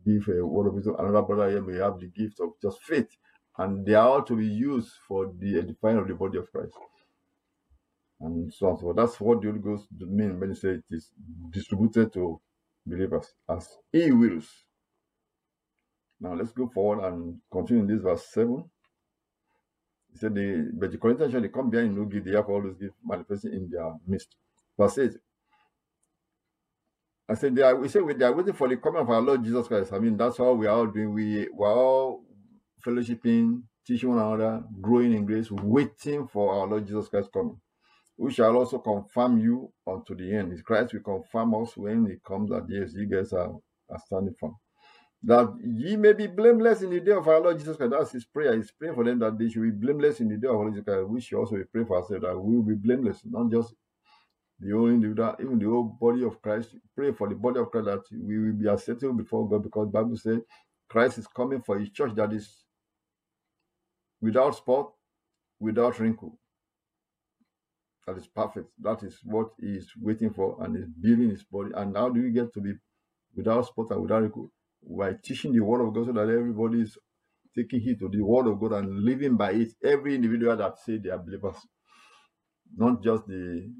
give 0.07 0.29
a 0.29 0.47
word 0.47 0.69
of 0.69 0.75
wisdom. 0.75 0.97
Another 0.99 1.23
brother 1.23 1.51
here 1.51 1.63
may 1.63 1.79
have 1.79 2.01
the 2.01 2.07
gift 2.09 2.41
of 2.41 2.51
just 2.63 2.83
faith 2.83 3.09
and 3.59 3.85
they 3.85 3.95
are 3.95 4.09
all 4.09 4.23
to 4.23 4.37
be 4.37 4.47
used 4.47 4.93
for 5.07 5.33
the 5.39 5.59
edifying 5.59 5.99
of 5.99 6.09
the 6.09 6.15
body 6.15 6.39
of 6.39 6.51
Christ. 6.51 6.75
And 8.21 8.53
so 8.53 8.69
on. 8.69 8.79
So 8.79 8.93
that's 8.93 9.21
what 9.21 9.41
the 9.43 9.49
Holy 9.49 9.61
Ghost 9.61 9.89
means 9.99 10.41
when 10.41 10.51
he 10.51 10.55
says 10.55 10.79
it 10.79 10.95
is 10.95 11.11
distributed 11.51 12.13
to 12.15 12.41
believers 12.87 13.35
as 13.49 13.69
he 13.93 14.11
wills. 14.13 14.49
Now 16.21 16.35
let's 16.35 16.53
go 16.53 16.69
forward 16.69 17.05
and 17.05 17.41
continue 17.51 17.83
in 17.83 17.89
this 17.89 18.03
verse 18.03 18.25
7. 18.33 18.65
He 20.13 20.19
said, 20.19 20.35
the, 20.35 20.71
But 20.75 20.93
the 20.93 20.99
Corinthians 20.99 21.33
shall 21.33 21.49
come 21.49 21.71
behind 21.71 21.97
no 21.97 22.05
give, 22.05 22.25
they 22.25 22.33
have 22.33 22.49
always 22.49 22.77
give 22.77 22.93
manifesting 23.05 23.53
in 23.53 23.71
their 23.71 23.93
midst. 24.07 24.37
Verse 24.79 24.99
8. 24.99 25.11
I 27.29 27.35
said, 27.35 27.57
they 27.57 27.63
are, 27.63 27.75
we 27.75 27.89
say 27.89 28.01
they 28.01 28.25
are 28.25 28.33
waiting 28.33 28.53
for 28.53 28.69
the 28.69 28.77
coming 28.77 29.01
of 29.01 29.11
our 29.11 29.21
Lord 29.21 29.43
Jesus 29.43 29.67
Christ. 29.67 29.93
I 29.93 29.99
mean, 29.99 30.17
that's 30.17 30.39
all 30.39 30.55
we 30.57 30.67
are 30.67 30.77
all 30.77 30.87
doing. 30.87 31.13
We, 31.13 31.49
we're 31.53 31.73
all 31.73 32.22
fellowshipping, 32.87 33.63
teaching 33.87 34.11
one 34.11 34.19
another, 34.19 34.63
growing 34.81 35.15
in 35.15 35.27
grace, 35.27 35.51
waiting 35.51 36.29
for 36.29 36.55
our 36.55 36.67
Lord 36.67 36.87
Jesus 36.87 37.09
Christ 37.09 37.31
coming. 37.33 37.61
We 38.19 38.33
shall 38.33 38.57
also 38.57 38.79
confirm 38.79 39.39
you 39.41 39.73
unto 39.87 40.15
the 40.15 40.35
end. 40.35 40.53
His 40.53 40.63
Christ 40.63 40.95
will 40.95 41.01
confirm 41.03 41.55
us 41.55 41.77
when 41.77 42.07
he 42.07 42.17
comes 42.27 42.51
that 42.51 42.67
yes, 42.69 42.93
you 42.95 43.07
guys 43.07 43.33
are, 43.33 43.53
are 43.91 43.99
standing 44.07 44.35
firm. 44.39 44.57
That 45.25 45.55
ye 45.65 45.97
may 45.97 46.15
be 46.15 46.27
blameless 46.29 46.83
in 46.83 46.91
the 46.91 47.01
day 47.01 47.13
of 47.13 47.29
our 47.29 47.41
Lord 47.41 47.59
Jesus 47.59 47.77
Christ. 47.77 47.93
That's 47.93 48.13
his 48.13 48.25
prayer. 48.25 48.57
He's 48.57 48.73
praying 48.73 48.95
for 48.95 49.05
them 49.05 49.21
that 49.21 49.39
they 49.39 49.49
should 49.49 49.63
be 49.63 49.71
blameless 49.71 50.21
in 50.21 50.29
the 50.29 50.37
day 50.37 50.49
of 50.49 50.57
our 50.57 50.63
Lord 50.63 50.75
Jesus 50.75 50.85
Christ. 50.85 51.09
We 51.09 51.21
should 51.21 51.39
also 51.39 51.57
be 51.57 51.65
praying 51.65 51.87
for 51.89 51.97
ourselves 51.99 52.25
that 52.25 52.39
we 52.39 52.57
will 52.57 52.65
be 52.65 52.75
blameless, 52.75 53.21
not 53.25 53.51
just 53.51 53.75
the 54.61 54.73
whole 54.73 54.89
individual, 54.89 55.37
even 55.41 55.59
the 55.59 55.67
whole 55.67 55.97
body 56.01 56.25
of 56.25 56.41
Christ. 56.43 56.77
Pray 56.97 57.13
for 57.13 57.29
the 57.29 57.35
body 57.35 57.61
of 57.61 57.71
Christ 57.71 57.87
that 57.87 58.03
we 58.13 58.39
will 58.39 58.55
be 58.55 58.69
acceptable 58.69 59.15
before 59.15 59.49
God 59.49 59.63
because 59.65 59.89
Bible 59.91 60.17
says 60.17 60.41
Christ 60.89 61.19
is 61.19 61.27
coming 61.29 61.63
for 61.63 61.79
his 61.79 61.91
church 61.91 62.15
that 62.17 62.33
is 62.33 62.62
without 64.23 64.57
spot, 64.57 64.93
without 65.61 66.01
wrinkle. 66.01 66.39
That 68.07 68.19
is 68.19 68.29
perfect. 68.29 68.69
That 68.83 69.03
is 69.05 69.19
what 69.25 69.51
he 69.61 69.77
is 69.77 69.91
waiting 70.01 70.33
for 70.33 70.63
and 70.65 70.77
is 70.77 70.89
building 71.01 71.31
his 71.31 71.45
body. 71.45 71.71
And 71.77 71.97
how 71.97 72.11
do 72.11 72.23
we 72.23 72.33
get 72.33 72.53
to 72.55 72.61
be 72.61 72.75
without 73.37 73.67
spot 73.67 73.93
and 73.93 74.03
without 74.03 74.23
wrinkle? 74.23 74.51
By 74.83 75.15
teaching 75.23 75.53
the 75.53 75.61
word 75.61 75.87
of 75.87 75.95
God 75.95 76.07
so 76.07 76.13
that 76.13 76.29
everybody 76.29 76.83
is 76.83 76.99
taking 77.57 77.81
heed 77.81 78.01
to 78.01 78.09
the 78.09 78.23
word 78.23 78.49
of 78.49 78.61
God 78.61 78.73
and 78.73 79.05
living 79.05 79.37
by 79.37 79.53
it. 79.53 79.75
Every 79.85 80.15
individual 80.17 80.57
that 80.57 80.79
say 80.79 80.99
they 80.99 81.11
are 81.11 81.19
believers. 81.19 81.57
not 82.77 83.03
just 83.03 83.27
the 83.27 83.71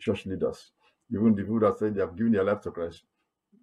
church 0.00 0.26
leaders, 0.26 0.72
even 1.12 1.34
the 1.34 1.42
people 1.42 1.60
that 1.60 1.78
say 1.78 1.90
they 1.90 2.00
have 2.00 2.16
given 2.16 2.32
their 2.32 2.44
life 2.44 2.60
to 2.62 2.70
Christ. 2.70 3.04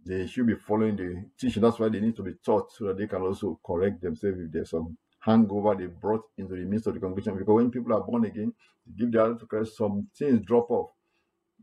They 0.06 0.28
should 0.28 0.48
be 0.48 0.56
following 0.56 0.96
the 0.98 1.26
teaching. 1.40 1.62
That's 1.64 1.80
why 1.80 1.90
they 1.90 2.00
need 2.02 2.16
to 2.18 2.24
be 2.24 2.34
taught 2.46 2.72
so 2.74 2.88
that 2.88 2.98
they 2.98 3.08
can 3.08 3.22
also 3.22 3.60
correct 3.66 4.02
themselves 4.02 4.40
if 4.40 4.52
there's 4.52 4.72
some 4.72 4.98
hangover 5.26 5.76
they 5.76 5.88
brought 5.88 6.24
into 6.38 6.56
the 6.56 6.66
midst 6.66 6.88
of 6.88 6.94
the 6.94 7.00
congregation. 7.00 7.38
Because 7.38 7.56
when 7.56 7.72
people 7.72 7.94
are 7.94 8.04
born 8.04 8.26
again, 8.26 8.54
they 8.86 8.94
give 8.98 9.12
their 9.12 9.28
life 9.28 9.40
to 9.40 9.46
Christ, 9.46 9.78
some 9.78 10.08
things 10.18 10.42
drop 10.46 10.70
off. 10.70 10.92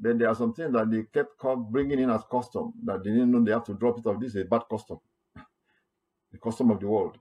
Then 0.00 0.18
there 0.18 0.28
are 0.28 0.34
some 0.34 0.54
things 0.54 0.72
that 0.72 0.90
they 0.90 1.02
kept 1.12 1.32
bringing 1.70 2.00
in 2.00 2.10
as 2.10 2.22
custom 2.30 2.72
that 2.84 3.04
they 3.04 3.10
didn't 3.10 3.30
know 3.30 3.44
they 3.44 3.52
have 3.52 3.64
to 3.64 3.74
drop 3.74 3.98
it 3.98 4.06
off. 4.06 4.18
This 4.18 4.34
is 4.34 4.42
a 4.42 4.44
bad 4.44 4.62
custom, 4.70 4.98
the 6.32 6.38
custom 6.38 6.70
of 6.70 6.80
the 6.80 6.86
world 6.86 7.18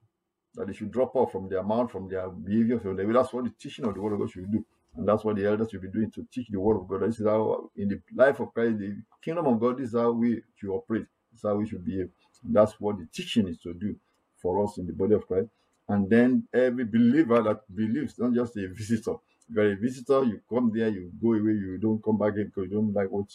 that 0.55 0.67
they 0.67 0.73
should 0.73 0.91
drop 0.91 1.15
off 1.15 1.31
from 1.31 1.49
their 1.49 1.63
mouth, 1.63 1.91
from 1.91 2.07
their 2.07 2.29
behavior. 2.29 2.79
From 2.79 2.95
their, 2.95 3.11
that's 3.11 3.33
what 3.33 3.43
the 3.45 3.53
teaching 3.59 3.85
of 3.85 3.93
the 3.93 4.01
word 4.01 4.13
of 4.13 4.19
God 4.19 4.31
should 4.31 4.51
do. 4.51 4.65
And 4.95 5.07
that's 5.07 5.23
what 5.23 5.35
the 5.35 5.45
elders 5.45 5.69
should 5.69 5.81
be 5.81 5.89
doing 5.89 6.11
to 6.11 6.25
teach 6.31 6.47
the 6.49 6.59
word 6.59 6.77
of 6.77 6.87
God. 6.87 7.01
This 7.01 7.19
is 7.19 7.27
how, 7.27 7.69
in 7.75 7.89
the 7.89 8.01
life 8.15 8.39
of 8.39 8.53
Christ, 8.53 8.79
the 8.79 8.97
kingdom 9.21 9.45
of 9.45 9.59
God, 9.59 9.77
this 9.77 9.89
is 9.89 9.95
how 9.95 10.11
we 10.11 10.41
should 10.55 10.71
operate. 10.71 11.05
This 11.31 11.39
is 11.39 11.47
how 11.47 11.55
we 11.55 11.67
should 11.67 11.85
behave. 11.85 12.09
And 12.43 12.55
that's 12.55 12.73
what 12.79 12.97
the 12.97 13.07
teaching 13.13 13.47
is 13.47 13.59
to 13.59 13.73
do 13.73 13.95
for 14.41 14.63
us 14.63 14.77
in 14.77 14.87
the 14.87 14.93
body 14.93 15.13
of 15.13 15.27
Christ. 15.27 15.49
And 15.89 16.09
then 16.09 16.47
every 16.53 16.85
believer 16.85 17.43
that 17.43 17.61
believes, 17.75 18.19
not 18.19 18.33
just 18.33 18.57
a 18.57 18.67
visitor. 18.69 19.15
If 19.49 19.55
you're 19.55 19.73
a 19.73 19.77
visitor, 19.77 20.25
you 20.25 20.41
come 20.49 20.71
there, 20.75 20.89
you 20.89 21.11
go 21.21 21.33
away, 21.33 21.53
you 21.53 21.79
don't 21.81 22.03
come 22.03 22.19
back 22.19 22.33
again 22.33 22.51
because 22.55 22.71
you 22.71 22.77
don't 22.77 22.93
like 22.93 23.11
what, 23.11 23.27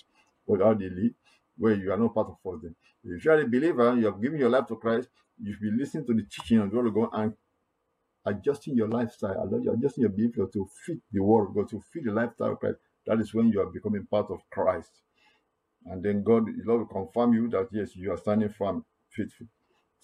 what 0.46 0.62
how 0.62 0.74
they 0.74 0.90
live, 0.90 1.12
where 1.58 1.74
you 1.74 1.92
are 1.92 1.98
not 1.98 2.14
part 2.14 2.28
of 2.28 2.54
us. 2.54 2.60
Then. 2.62 2.76
If 3.04 3.24
you 3.24 3.32
are 3.32 3.40
a 3.40 3.46
believer, 3.48 3.96
you 3.96 4.06
have 4.06 4.22
given 4.22 4.40
your 4.40 4.50
life 4.50 4.68
to 4.68 4.76
Christ, 4.76 5.08
you 5.42 5.54
should 5.54 5.62
be 5.62 5.72
listening 5.72 6.06
to 6.06 6.14
the 6.14 6.24
teaching 6.24 6.60
of 6.60 6.70
the 6.70 6.76
word 6.78 6.88
of 6.88 6.94
God 6.94 7.10
and 7.14 7.34
adjusting 8.26 8.76
your 8.76 8.88
lifestyle, 8.88 9.50
adjusting 9.74 10.02
your 10.02 10.10
behavior 10.10 10.46
to 10.52 10.68
fit 10.86 10.98
the 11.12 11.22
word 11.22 11.48
of 11.50 11.56
God, 11.56 11.70
to 11.70 11.82
fit 11.92 12.04
the 12.04 12.12
lifestyle 12.12 12.52
of 12.52 12.60
Christ. 12.60 12.78
That 13.06 13.20
is 13.20 13.34
when 13.34 13.50
you 13.50 13.60
are 13.62 13.66
becoming 13.66 14.06
part 14.10 14.30
of 14.30 14.40
Christ. 14.50 14.90
And 15.86 16.02
then 16.02 16.22
God, 16.24 16.46
the 16.46 16.62
Lord 16.66 16.80
will 16.80 17.04
confirm 17.04 17.34
you 17.34 17.48
that 17.50 17.68
yes, 17.72 17.96
you 17.96 18.12
are 18.12 18.18
standing 18.18 18.50
firm, 18.50 18.84
faithful. 19.10 19.48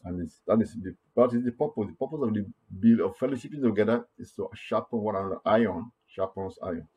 And 0.05 0.31
that 0.47 0.61
is 0.63 0.75
the 0.83 0.95
that 1.15 1.35
is 1.35 1.45
the 1.45 1.53
purpose. 1.53 1.89
The 1.89 2.07
purpose 2.07 2.21
of 2.23 2.35
the 2.35 2.47
bill 2.79 3.07
of 3.07 3.17
fellowshipping 3.19 3.63
together 3.63 4.07
is 4.19 4.33
to 4.33 4.49
sharpen 4.55 5.01
one 5.01 5.17
another. 5.17 5.39
Iron 5.45 5.93
sharpens 6.07 6.59
iron. 6.63 6.89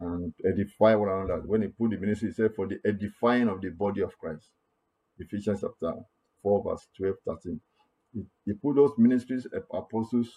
And 0.00 0.34
edify 0.44 0.94
one 0.94 1.08
another. 1.08 1.42
When 1.46 1.62
he 1.62 1.68
put 1.68 1.90
the 1.90 1.98
ministry, 1.98 2.28
he 2.28 2.34
said, 2.34 2.54
for 2.54 2.66
the 2.66 2.78
edifying 2.84 3.48
of 3.48 3.60
the 3.60 3.70
body 3.70 4.02
of 4.02 4.16
Christ. 4.18 4.48
Ephesians 5.18 5.60
chapter 5.60 5.94
4, 6.42 6.64
verse 6.64 6.86
12, 6.96 7.16
13. 7.26 7.60
He, 8.14 8.22
he 8.46 8.52
put 8.54 8.76
those 8.76 8.92
ministries, 8.96 9.46
apostles, 9.72 10.30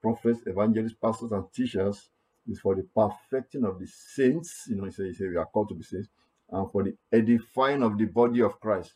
prophets, 0.00 0.40
evangelists, 0.46 0.96
pastors, 1.02 1.32
and 1.32 1.44
teachers 1.52 2.08
is 2.46 2.60
for 2.60 2.74
the 2.74 2.86
perfecting 2.96 3.64
of 3.64 3.78
the 3.78 3.86
saints. 3.86 4.64
You 4.68 4.76
know, 4.76 4.84
he 4.84 4.90
said, 4.92 5.06
he 5.06 5.14
said 5.14 5.28
we 5.28 5.36
are 5.36 5.46
called 5.46 5.68
to 5.70 5.74
be 5.74 5.82
saints, 5.82 6.08
and 6.50 6.70
for 6.72 6.84
the 6.84 6.96
edifying 7.12 7.82
of 7.82 7.98
the 7.98 8.06
body 8.06 8.40
of 8.40 8.58
Christ 8.60 8.94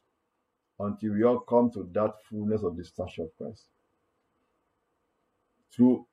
until 0.79 1.13
we 1.13 1.25
all 1.25 1.41
come 1.41 1.71
to 1.73 1.89
that 1.93 2.13
fullness 2.29 2.63
of 2.63 2.77
the 2.77 2.85
stature 2.85 3.23
of 3.23 3.37
Christ. 3.37 3.65
Through 5.75 6.07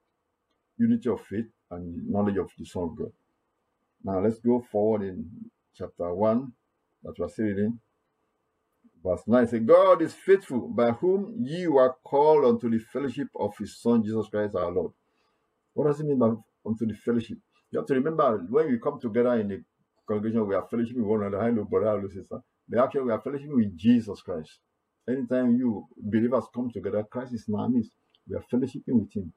unity 0.77 1.09
of 1.09 1.21
faith 1.21 1.45
and 1.71 2.09
knowledge 2.09 2.37
of 2.37 2.51
the 2.57 2.65
Son 2.65 2.83
of 2.83 2.97
God. 2.97 3.11
Now 4.03 4.19
let's 4.19 4.39
go 4.39 4.65
forward 4.71 5.03
in 5.03 5.29
chapter 5.75 6.13
1 6.13 6.51
that 7.03 7.13
we're 7.17 7.45
reading. 7.45 7.79
Verse 9.03 9.21
9 9.27 9.47
says, 9.47 9.61
God 9.63 10.01
is 10.01 10.13
faithful, 10.13 10.67
by 10.67 10.91
whom 10.91 11.35
ye 11.39 11.67
were 11.67 11.93
called 12.03 12.45
unto 12.45 12.69
the 12.69 12.79
fellowship 12.79 13.27
of 13.35 13.55
his 13.57 13.77
Son, 13.79 14.03
Jesus 14.03 14.27
Christ 14.29 14.55
our 14.55 14.71
Lord. 14.71 14.91
What 15.73 15.87
does 15.87 15.99
it 15.99 16.05
mean 16.07 16.17
by 16.17 16.31
unto 16.65 16.87
the 16.87 16.95
fellowship? 16.95 17.37
You 17.71 17.79
have 17.79 17.87
to 17.87 17.93
remember 17.93 18.45
when 18.49 18.71
we 18.71 18.79
come 18.79 18.99
together 18.99 19.35
in 19.39 19.47
the 19.47 19.63
congregation, 20.07 20.47
we 20.47 20.55
are 20.55 20.67
fellowship 20.67 20.95
with 20.95 21.05
one 21.05 21.23
another. 21.23 21.43
Hello, 21.43 21.65
brother, 21.65 21.97
hello, 21.97 22.07
sister. 22.09 22.39
But 22.67 22.83
actually, 22.83 23.03
we 23.03 23.11
are 23.11 23.21
fellowship 23.21 23.49
with 23.49 23.77
Jesus 23.77 24.21
Christ. 24.21 24.59
Anytime 25.07 25.55
you 25.55 25.85
believers 25.97 26.45
come 26.53 26.71
together, 26.71 27.03
Christ 27.03 27.33
is 27.33 27.45
in 27.47 27.55
our 27.55 27.69
midst. 27.69 27.91
We 28.27 28.35
are 28.35 28.43
fellowshipping 28.51 28.99
with 28.99 29.13
Him. 29.13 29.31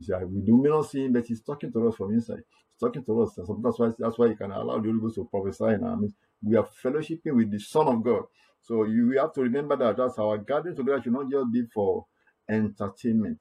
See, 0.00 0.14
we 0.14 0.40
do 0.40 0.62
not 0.62 0.88
see 0.90 1.04
Him, 1.04 1.12
but 1.12 1.26
He's 1.26 1.42
talking 1.42 1.70
to 1.72 1.88
us 1.88 1.96
from 1.96 2.12
inside. 2.14 2.38
He's 2.38 2.80
talking 2.80 3.04
to 3.04 3.22
us. 3.22 3.36
And 3.36 3.62
that's 3.62 3.78
why 3.78 3.90
that's 3.98 4.18
why 4.18 4.26
you 4.26 4.36
can 4.36 4.50
allow 4.50 4.78
the 4.78 4.88
Holy 4.88 5.00
Ghost 5.00 5.16
to 5.16 5.28
prophesy 5.30 5.74
in 5.74 5.84
our 5.84 5.96
midst. 5.96 6.16
We 6.42 6.56
are 6.56 6.66
fellowshipping 6.82 7.34
with 7.34 7.50
the 7.50 7.58
Son 7.58 7.86
of 7.86 8.02
God. 8.02 8.22
So 8.62 8.84
you 8.84 9.18
have 9.18 9.34
to 9.34 9.42
remember 9.42 9.76
that 9.76 9.96
that's 9.96 10.18
our 10.18 10.38
gathering 10.38 10.76
together 10.76 11.02
should 11.02 11.12
not 11.12 11.30
just 11.30 11.52
be 11.52 11.64
for 11.74 12.06
entertainment 12.48 13.40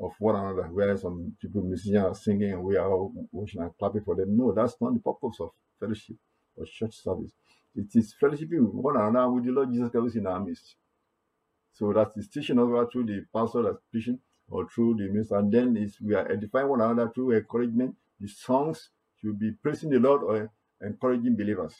of 0.00 0.12
one 0.18 0.36
another, 0.36 0.68
where 0.72 0.96
some 0.96 1.34
people 1.40 1.62
musicians 1.62 2.04
are 2.04 2.14
singing 2.14 2.52
and 2.52 2.62
we 2.62 2.76
are 2.76 2.90
all 2.90 3.12
watching 3.30 3.60
and 3.60 3.70
clapping 3.78 4.02
for 4.02 4.16
them. 4.16 4.36
No, 4.36 4.52
that's 4.52 4.76
not 4.80 4.94
the 4.94 5.00
purpose 5.00 5.36
of 5.40 5.50
fellowship 5.78 6.16
or 6.56 6.64
church 6.64 6.94
service. 6.94 7.32
It 7.74 7.88
is 7.94 8.14
fellowshipping 8.20 8.60
with 8.60 8.74
one 8.74 8.96
another 8.96 9.30
with 9.30 9.44
the 9.44 9.52
Lord 9.52 9.72
Jesus 9.72 9.90
Christ 9.90 10.16
in 10.16 10.26
our 10.26 10.40
midst. 10.40 10.76
So 11.72 11.92
that 11.92 12.12
is 12.16 12.28
the 12.28 12.40
teaching 12.40 12.58
over 12.58 12.86
through 12.90 13.06
the 13.06 13.24
pastor 13.34 13.62
that's 13.62 13.78
preaching 13.90 14.18
or 14.48 14.68
through 14.68 14.96
the 14.96 15.08
minister. 15.08 15.36
And 15.36 15.50
then 15.52 15.76
is 15.76 15.96
we 16.00 16.14
are 16.14 16.30
edifying 16.30 16.68
one 16.68 16.82
another 16.82 17.10
through 17.14 17.32
encouragement. 17.32 17.96
The 18.20 18.28
songs 18.28 18.90
should 19.20 19.38
be 19.38 19.52
praising 19.52 19.90
the 19.90 19.98
Lord 19.98 20.22
or 20.22 20.50
encouraging 20.82 21.36
believers. 21.36 21.74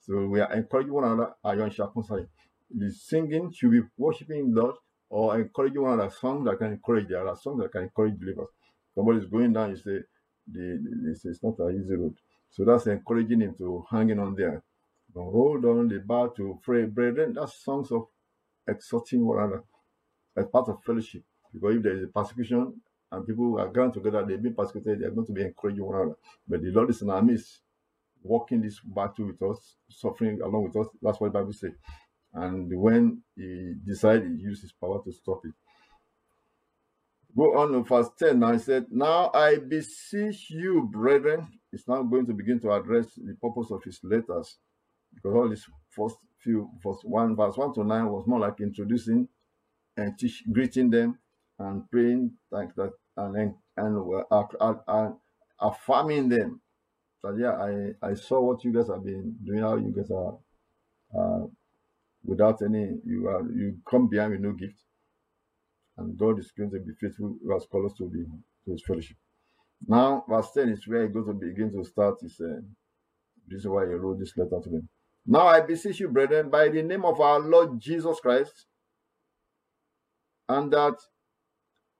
So 0.00 0.26
we 0.26 0.40
are 0.40 0.52
encouraging 0.52 0.92
one 0.92 1.04
another, 1.04 1.34
iron 1.44 1.70
sharpens 1.70 2.10
iron. 2.10 2.28
The 2.70 2.90
singing 2.90 3.52
should 3.52 3.72
be 3.72 3.82
worshiping 3.98 4.52
the 4.54 4.62
Lord 4.62 4.76
or 5.10 5.38
encouraging 5.38 5.82
one 5.82 5.94
another, 5.94 6.10
songs 6.10 6.46
that 6.46 6.58
can 6.58 6.72
encourage 6.72 7.08
the 7.08 7.20
other, 7.20 7.36
songs 7.36 7.60
that 7.62 7.72
can 7.72 7.82
encourage 7.82 8.18
believers. 8.18 8.48
Somebody's 8.94 9.26
going 9.26 9.52
down, 9.52 9.70
you 9.70 9.76
say, 9.76 9.98
the, 10.50 10.80
the, 10.82 11.30
it's 11.30 11.42
not 11.42 11.58
an 11.58 11.80
easy 11.80 11.94
road. 11.96 12.14
So 12.50 12.64
that's 12.64 12.86
encouraging 12.86 13.40
him 13.42 13.54
to 13.58 13.84
hanging 13.90 14.18
on 14.18 14.34
there. 14.34 14.62
Hold 15.16 15.64
on 15.64 15.88
the 15.88 15.98
bar 15.98 16.30
to 16.36 16.58
pray, 16.62 16.84
brethren. 16.84 17.34
That's 17.34 17.64
songs 17.64 17.90
of 17.90 18.06
exhorting 18.68 19.24
one 19.24 19.38
another 19.38 19.64
as 20.36 20.46
part 20.46 20.68
of 20.68 20.82
fellowship. 20.84 21.22
Because 21.52 21.76
if 21.76 21.82
there 21.82 21.96
is 21.96 22.04
a 22.04 22.08
persecution 22.08 22.80
and 23.10 23.26
people 23.26 23.58
are 23.58 23.68
going 23.68 23.92
together, 23.92 24.24
they've 24.26 24.42
been 24.42 24.54
persecuted, 24.54 25.00
they're 25.00 25.10
going 25.10 25.26
to 25.26 25.32
be 25.32 25.42
encouraging 25.42 25.84
one 25.84 25.96
another. 25.96 26.16
But 26.46 26.62
the 26.62 26.70
Lord 26.70 26.90
is 26.90 27.00
in 27.00 27.10
our 27.10 27.22
midst, 27.22 27.60
walking 28.22 28.60
this 28.60 28.78
battle 28.80 29.26
with 29.26 29.42
us, 29.42 29.76
suffering 29.88 30.40
along 30.42 30.64
with 30.64 30.76
us. 30.76 30.92
That's 31.00 31.18
what 31.18 31.32
the 31.32 31.38
Bible 31.38 31.52
says. 31.52 31.72
And 32.34 32.70
when 32.78 33.22
he 33.34 33.74
decided, 33.86 34.30
he 34.36 34.42
used 34.42 34.62
his 34.62 34.72
power 34.72 35.02
to 35.02 35.12
stop 35.12 35.40
it. 35.46 35.54
Go 37.34 37.58
on 37.58 37.74
in 37.74 37.84
verse 37.84 38.08
10 38.18 38.38
now. 38.38 38.52
He 38.52 38.58
said, 38.58 38.86
Now 38.90 39.30
I 39.32 39.56
beseech 39.56 40.50
you, 40.50 40.88
brethren. 40.90 41.48
He's 41.70 41.86
now 41.86 42.02
going 42.02 42.26
to 42.26 42.32
begin 42.32 42.60
to 42.60 42.72
address 42.72 43.06
the 43.16 43.34
purpose 43.34 43.70
of 43.70 43.82
his 43.84 44.00
letters. 44.02 44.56
Because 45.16 45.34
all 45.34 45.48
these 45.48 45.64
first 45.90 46.16
few, 46.38 46.70
verse 46.84 47.00
1, 47.02 47.34
verse 47.34 47.56
1 47.56 47.74
to 47.74 47.84
9 47.84 48.06
was 48.06 48.26
more 48.26 48.40
like 48.40 48.60
introducing 48.60 49.28
and 49.96 50.16
teach, 50.18 50.44
greeting 50.52 50.90
them 50.90 51.18
and 51.58 51.90
praying 51.90 52.32
like 52.50 52.74
that 52.76 52.92
and 53.16 53.54
and 53.76 55.14
affirming 55.60 56.28
them. 56.28 56.60
So 57.22 57.34
yeah 57.36 57.52
i 57.52 58.10
i 58.10 58.14
saw 58.14 58.40
what 58.40 58.62
you 58.62 58.72
guys 58.72 58.88
have 58.88 59.02
been 59.04 59.36
doing 59.44 59.60
how 59.60 59.76
you 59.76 59.92
guys 59.96 60.10
are 60.10 60.36
uh, 61.18 61.46
without 62.24 62.60
any 62.62 62.98
you 63.04 63.26
are 63.28 63.42
you 63.50 63.78
come 63.90 64.08
behind 64.08 64.32
with 64.32 64.40
no 64.40 64.52
gift. 64.52 64.78
And 65.96 66.18
god 66.18 66.38
is 66.38 66.52
going 66.56 66.70
to 66.70 66.78
be 66.78 66.92
faithful 67.00 67.36
called 67.70 67.86
us 67.86 67.96
to 67.98 68.08
be 68.08 68.24
to 68.64 68.72
his 68.72 68.82
fellowship. 68.86 69.16
Now 69.88 70.24
verse 70.28 70.50
10 70.52 70.68
is 70.68 70.86
where 70.86 71.02
he 71.06 71.08
goes 71.08 71.26
to 71.26 71.32
begin 71.32 71.72
to 71.72 71.84
start. 71.84 72.16
His 72.20 72.38
uh, 72.40 72.60
this 73.48 73.60
is 73.60 73.66
why 73.66 73.86
he 73.86 73.94
wrote 73.94 74.18
this 74.18 74.36
letter 74.36 74.60
to 74.62 74.68
them 74.68 74.88
now 75.26 75.46
i 75.46 75.60
beseech 75.60 76.00
you 76.00 76.08
brethren 76.08 76.50
by 76.50 76.68
the 76.68 76.82
name 76.82 77.04
of 77.04 77.20
our 77.20 77.40
lord 77.40 77.80
jesus 77.80 78.20
christ 78.20 78.66
and 80.48 80.72
that 80.72 80.94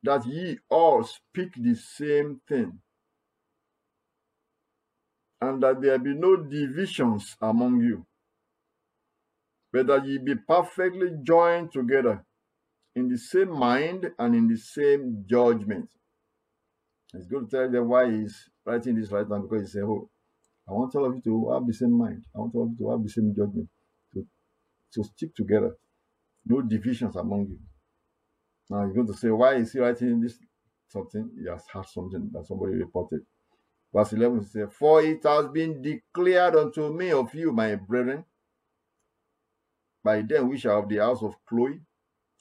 that 0.02 0.26
ye 0.26 0.58
all 0.70 1.04
speak 1.04 1.52
the 1.56 1.74
same 1.74 2.40
thing, 2.48 2.80
and 5.40 5.62
that 5.62 5.80
there 5.82 5.98
be 5.98 6.14
no 6.14 6.36
divisions 6.36 7.36
among 7.42 7.80
you, 7.80 8.06
but 9.72 9.86
that 9.88 10.06
ye 10.06 10.18
be 10.18 10.34
perfectly 10.36 11.10
joined 11.22 11.72
together 11.72 12.24
in 12.94 13.08
the 13.08 13.18
same 13.18 13.52
mind 13.52 14.10
and 14.18 14.34
in 14.34 14.48
the 14.48 14.56
same 14.56 15.24
judgment. 15.28 15.90
It's 17.14 17.26
good 17.26 17.50
to 17.50 17.56
tell 17.56 17.70
them 17.70 17.88
why 17.88 18.10
he's 18.10 18.50
writing 18.64 18.96
this 18.96 19.10
right 19.12 19.28
now 19.28 19.40
because 19.40 19.62
he 19.62 19.68
said, 19.68 19.84
Oh, 19.84 20.10
I 20.68 20.72
want 20.72 20.94
all 20.94 21.06
of 21.06 21.14
you 21.14 21.22
to 21.22 21.52
have 21.52 21.66
the 21.66 21.72
same 21.74 21.92
mind. 21.92 22.24
I 22.34 22.38
want 22.38 22.54
all 22.54 22.64
of 22.64 22.70
you 22.70 22.78
to 22.78 22.90
have 22.90 23.02
the 23.02 23.08
same 23.08 23.34
judgment, 23.34 23.68
to, 24.14 24.26
to 24.94 25.04
stick 25.04 25.34
together. 25.34 25.76
No 26.44 26.62
divisions 26.62 27.16
among 27.16 27.46
you. 27.48 27.58
Now 28.68 28.84
you're 28.84 28.94
going 28.94 29.06
to 29.06 29.14
say, 29.14 29.30
why 29.30 29.54
is 29.54 29.72
he 29.72 29.78
writing 29.78 30.20
this 30.20 30.38
something? 30.88 31.30
He 31.40 31.48
has 31.48 31.62
heard 31.72 31.86
something 31.86 32.30
that 32.32 32.46
somebody 32.46 32.74
reported. 32.74 33.20
Verse 33.94 34.12
11 34.12 34.44
says, 34.44 34.68
For 34.72 35.02
it 35.02 35.22
has 35.22 35.46
been 35.48 35.80
declared 35.80 36.56
unto 36.56 36.92
me 36.92 37.12
of 37.12 37.32
you, 37.34 37.52
my 37.52 37.76
brethren, 37.76 38.24
by 40.02 40.22
them 40.22 40.48
which 40.48 40.66
are 40.66 40.82
of 40.82 40.88
the 40.88 40.98
house 40.98 41.22
of 41.22 41.34
Chloe, 41.48 41.80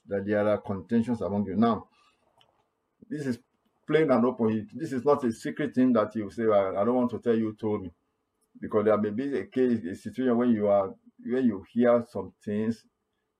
that 0.08 0.26
there 0.26 0.46
are 0.48 0.58
contentions 0.58 1.20
among 1.20 1.46
you. 1.46 1.56
Now, 1.56 1.88
this 3.08 3.26
is 3.26 3.38
plain 3.86 4.10
and 4.10 4.24
open. 4.24 4.68
This 4.74 4.92
is 4.92 5.04
not 5.04 5.24
a 5.24 5.32
secret 5.32 5.74
thing 5.74 5.92
that 5.92 6.14
you 6.16 6.30
say, 6.30 6.44
I, 6.44 6.80
I 6.80 6.84
don't 6.84 6.94
want 6.94 7.10
to 7.10 7.18
tell 7.18 7.36
you, 7.36 7.56
told 7.58 7.82
me. 7.82 7.92
Because 8.60 8.84
there 8.86 8.96
may 8.98 9.10
be 9.10 9.38
a 9.38 9.44
case, 9.46 9.84
a 9.84 9.94
situation 9.94 10.36
when 10.36 10.50
you 10.50 10.68
are 10.68 10.94
when 11.24 11.44
you 11.46 11.64
hear 11.72 12.04
some 12.10 12.32
things 12.44 12.84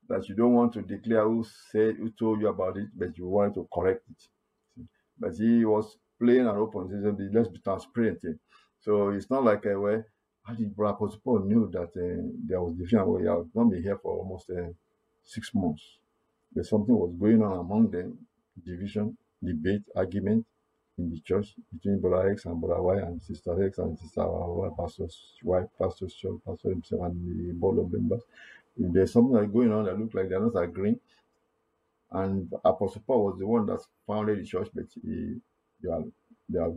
that 0.09 0.29
you 0.29 0.35
don't 0.35 0.55
want 0.55 0.73
to 0.75 0.83
declare 0.83 1.25
who 1.25 1.45
said 1.73 1.97
who 1.97 2.11
told 2.11 2.41
you 2.41 2.49
about 2.49 2.77
it, 2.77 2.89
but 2.95 3.17
you 3.19 3.27
want 3.27 3.55
to 3.55 3.69
correct 3.73 4.03
it. 4.11 4.29
But 5.19 5.35
he 5.37 5.65
was 5.65 5.99
plain 6.21 6.41
and 6.47 6.59
open. 6.59 6.89
He 6.95 7.03
said, 7.03 7.17
let's 7.35 7.49
be 7.49 7.59
transparent. 7.61 8.21
So 8.81 9.11
it's 9.11 9.31
not 9.31 9.45
like 9.45 9.65
a 9.67 9.79
way. 9.79 10.03
I 10.49 10.55
think 10.55 10.75
Brother 10.77 10.95
Apostle 10.95 11.21
Paul 11.25 11.41
knew 11.45 11.69
that 11.73 11.91
uh, 11.91 12.23
there 12.47 12.61
was 12.63 12.75
division 12.77 13.01
he 13.21 13.27
had 13.27 13.47
not 13.55 13.71
been 13.71 13.83
here 13.83 13.99
for 13.99 14.13
almost 14.19 14.51
uh, 14.51 14.71
six 15.25 15.51
months. 15.55 15.83
But 16.55 16.67
something 16.67 16.95
was 16.95 17.15
going 17.19 17.43
on 17.43 17.59
among 17.59 17.91
them, 17.91 18.19
division, 18.65 19.17
debate, 19.43 19.83
argument 19.97 20.47
in 20.99 21.11
the 21.11 21.21
church 21.21 21.55
between 21.73 22.01
Brother 22.01 22.31
X 22.31 22.47
and 22.47 22.61
Brother 22.61 22.83
Y 22.83 22.97
and 22.99 23.23
Sister 23.23 23.67
X 23.67 23.79
and 23.79 23.99
Sister 23.99 24.27
Y, 24.27 24.69
Pastor's 24.79 25.35
wife, 25.43 25.67
Pastor's 25.79 26.15
church, 26.15 26.39
Pastor 26.47 26.71
himself, 26.71 27.03
and 27.03 27.49
the 27.49 27.53
board 27.55 27.79
of 27.79 27.93
members. 27.93 28.23
If 28.79 28.93
there's 28.93 29.13
something 29.13 29.35
that's 29.35 29.53
going 29.53 29.73
on 29.73 29.85
that 29.85 29.99
looks 29.99 30.15
like 30.15 30.29
they're 30.29 30.41
not 30.41 30.57
agreeing, 30.57 31.01
and 32.13 32.53
Apostle 32.65 33.03
Paul 33.07 33.27
was 33.27 33.39
the 33.39 33.47
one 33.47 33.67
that 33.67 33.81
founded 34.07 34.39
the 34.39 34.45
church, 34.45 34.69
but 34.75 34.85
he, 35.03 35.37
they, 35.83 35.91
are, 35.91 36.05
they 36.49 36.59
are 36.59 36.73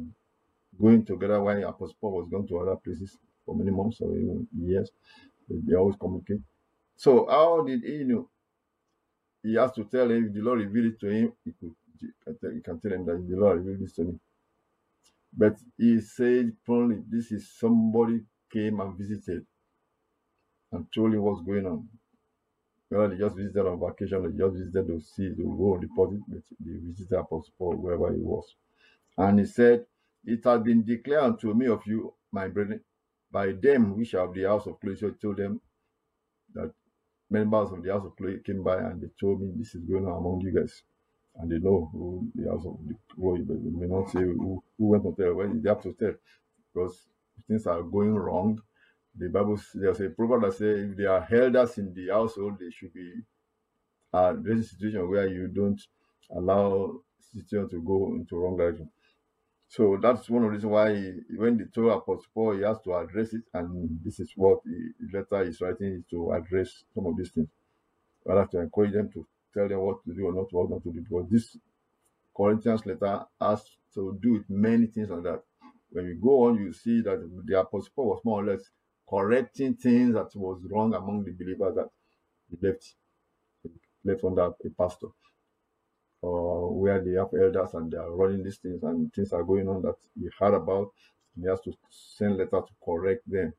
going 0.80 1.06
together 1.06 1.42
while 1.42 1.64
Apostle 1.64 1.96
Paul 2.02 2.12
was 2.14 2.28
going 2.30 2.48
to 2.48 2.60
other 2.60 2.76
places 2.78 3.18
for 3.46 3.56
many 3.56 3.72
months 3.72 4.02
or 4.02 4.16
even 4.16 4.48
years. 4.58 4.92
They 5.50 5.76
always 5.76 5.96
communicate. 5.98 6.42
So 6.96 7.28
how 7.30 7.62
did 7.64 7.84
he 7.84 8.04
know? 8.04 8.30
He 9.44 9.56
has 9.56 9.72
to 9.74 9.86
tell 9.86 10.10
him, 10.12 10.28
if 10.28 10.34
the 10.34 10.42
Lord 10.42 10.60
revealed 10.60 10.94
it 10.94 11.00
to 11.00 11.08
him, 11.08 11.34
he 11.46 11.54
could 11.60 11.74
he 12.02 12.62
can 12.62 12.80
tell 12.80 12.92
him 12.94 13.06
that 13.06 13.28
the 13.28 13.36
Lord 13.36 13.60
revealed 13.60 13.82
this 13.82 13.94
to 13.96 14.04
me. 14.04 14.20
But 15.36 15.58
he 15.78 16.02
said 16.02 16.54
plainly, 16.66 17.04
this 17.10 17.32
is 17.32 17.52
somebody 17.52 18.22
came 18.52 18.80
and 18.80 18.98
visited 18.98 19.46
and 20.72 20.86
told 20.94 21.14
him 21.14 21.22
what's 21.22 21.42
going 21.46 21.66
on. 21.66 21.88
Well, 22.90 23.10
they 23.10 23.18
just 23.18 23.36
visited 23.36 23.66
on 23.68 23.80
vacation, 23.80 24.24
they 24.24 24.38
just 24.38 24.56
visited 24.56 24.88
to 24.88 25.00
see, 25.02 25.30
to 25.30 25.56
go 25.58 25.76
on 25.76 25.82
deposit, 25.82 26.22
but 26.28 26.42
they 26.60 26.74
visited 26.80 27.18
Apostle 27.18 27.54
Paul 27.58 27.76
wherever 27.78 28.12
he 28.14 28.22
was. 28.22 28.56
And 29.18 29.40
he 29.40 29.46
said, 29.46 29.86
It 30.26 30.44
has 30.46 30.62
been 30.62 30.84
declared 30.84 31.24
unto 31.24 31.54
me 31.54 31.68
of 31.68 31.86
you, 31.86 32.14
my 32.32 32.48
brethren, 32.48 32.82
by 33.32 33.52
them 33.54 33.98
which 33.98 34.16
are 34.16 34.28
of 34.28 34.34
the 34.34 34.44
house 34.44 34.66
of 34.68 34.80
Chloe. 34.80 34.96
So 34.96 35.08
he 35.10 35.14
told 35.14 35.38
them 35.38 35.62
that 36.56 36.74
members 37.30 37.72
of 37.72 37.84
the 37.84 37.92
house 37.92 38.06
of 38.06 38.16
Chloe 38.16 38.40
came 38.46 38.64
by 38.64 38.78
and 38.78 39.02
they 39.02 39.10
told 39.20 39.42
me 39.42 39.52
this 39.56 39.76
is 39.76 39.84
going 39.84 40.06
on 40.06 40.18
among 40.18 40.42
you 40.42 40.52
guys. 40.52 40.84
And 41.40 41.52
they 41.52 41.60
know 41.60 41.90
who 41.94 42.30
the 42.36 42.50
house 42.50 42.66
of 42.66 42.78
Chloe, 43.16 43.42
but 43.42 43.64
they 43.64 43.70
may 43.72 43.88
not 43.88 44.10
say 44.12 44.20
who, 44.20 44.64
who 44.78 44.88
went 44.88 45.04
to 45.04 45.16
tell. 45.22 45.36
Well, 45.36 45.50
they 45.54 45.70
have 45.70 45.82
to 45.84 45.94
tell 45.94 46.14
because 46.74 47.08
things 47.48 47.66
are 47.66 47.82
going 47.82 48.16
wrong. 48.16 48.62
The 49.18 49.30
Bible, 49.30 49.60
there's 49.74 50.02
a 50.02 50.10
proverb 50.10 50.44
that 50.44 50.54
says 50.54 50.92
if 50.92 50.98
there 50.98 51.12
are 51.12 51.28
elders 51.32 51.78
in 51.78 51.94
the 51.94 52.10
household, 52.14 52.58
they 52.60 52.70
should 52.72 52.94
be 52.94 53.14
uh, 54.14 54.34
there's 54.38 54.62
a 54.62 54.70
situation 54.70 55.10
where 55.10 55.28
you 55.28 55.48
don't 55.48 55.82
allow 56.36 56.94
situation 57.20 57.70
to 57.70 57.82
go 57.82 58.14
into 58.16 58.38
wrong 58.38 58.58
direction. 58.58 58.90
So 59.68 60.00
that's 60.02 60.30
one 60.30 60.44
of 60.44 60.50
the 60.50 60.56
reasons 60.56 60.72
why 60.72 60.96
he, 60.96 61.14
when 61.38 61.58
they 61.58 61.66
told 61.66 61.92
Apostle 61.92 62.26
Paul, 62.34 62.58
he 62.58 62.64
has 62.64 62.80
to 62.86 62.96
address 62.96 63.34
it, 63.34 63.44
and 63.54 64.00
this 64.04 64.20
is 64.20 64.32
what 64.36 64.60
the 64.66 64.94
letter 65.14 65.44
is 65.44 65.62
writing 65.62 66.04
to 66.10 66.32
address 66.32 66.84
some 66.96 67.06
of 67.06 67.18
these 67.18 67.32
things. 67.32 67.50
I 68.30 68.36
have 68.36 68.50
to 68.52 68.60
encourage 68.60 68.94
them 68.94 69.12
to 69.14 69.28
tell 69.54 69.68
them 69.68 69.80
what 69.80 70.04
to 70.06 70.14
do 70.14 70.26
or 70.28 70.34
not 70.34 70.52
what 70.52 70.70
not 70.70 70.84
to 70.84 70.92
do 70.92 71.02
because 71.02 71.28
this 71.30 71.58
Corinthians 72.36 72.86
letter 72.86 73.26
has 73.42 73.64
to 73.94 74.18
do 74.22 74.34
with 74.34 74.50
many 74.50 74.88
things 74.88 75.10
like 75.10 75.24
that. 75.24 75.42
When 75.92 76.06
you 76.06 76.16
go 76.22 76.46
on, 76.48 76.56
you 76.56 76.72
see 76.72 77.02
that 77.02 77.20
the 77.46 77.60
Apostle 77.60 77.92
Paul 77.96 78.10
was 78.10 78.22
more 78.24 78.44
or 78.44 78.46
less 78.46 78.62
correcting 79.10 79.76
things 79.76 80.14
that 80.14 80.30
was 80.36 80.62
wrong 80.70 80.94
among 80.94 81.24
the 81.26 81.32
believers 81.32 81.76
that 81.76 81.90
he 82.50 82.58
left 82.66 82.94
left 84.06 84.24
under 84.24 84.44
a 84.44 84.70
pastor 84.78 85.08
or 86.22 86.74
where 86.80 87.04
they 87.04 87.12
have 87.12 87.30
elders 87.34 87.74
and 87.74 87.92
they 87.92 87.98
are 87.98 88.12
running 88.12 88.44
these 88.44 88.58
things 88.58 88.84
and 88.84 89.12
things 89.14 89.34
are 89.34 89.44
going 89.44 89.68
on 89.68 89.82
that 89.82 89.96
he 90.16 90.30
heard 90.40 90.54
about 90.54 90.92
he 91.40 91.48
has 91.48 91.60
to 91.62 91.74
send 91.90 92.38
letter 92.38 92.62
to 92.62 92.74
correct 92.84 93.30
them 93.30 93.54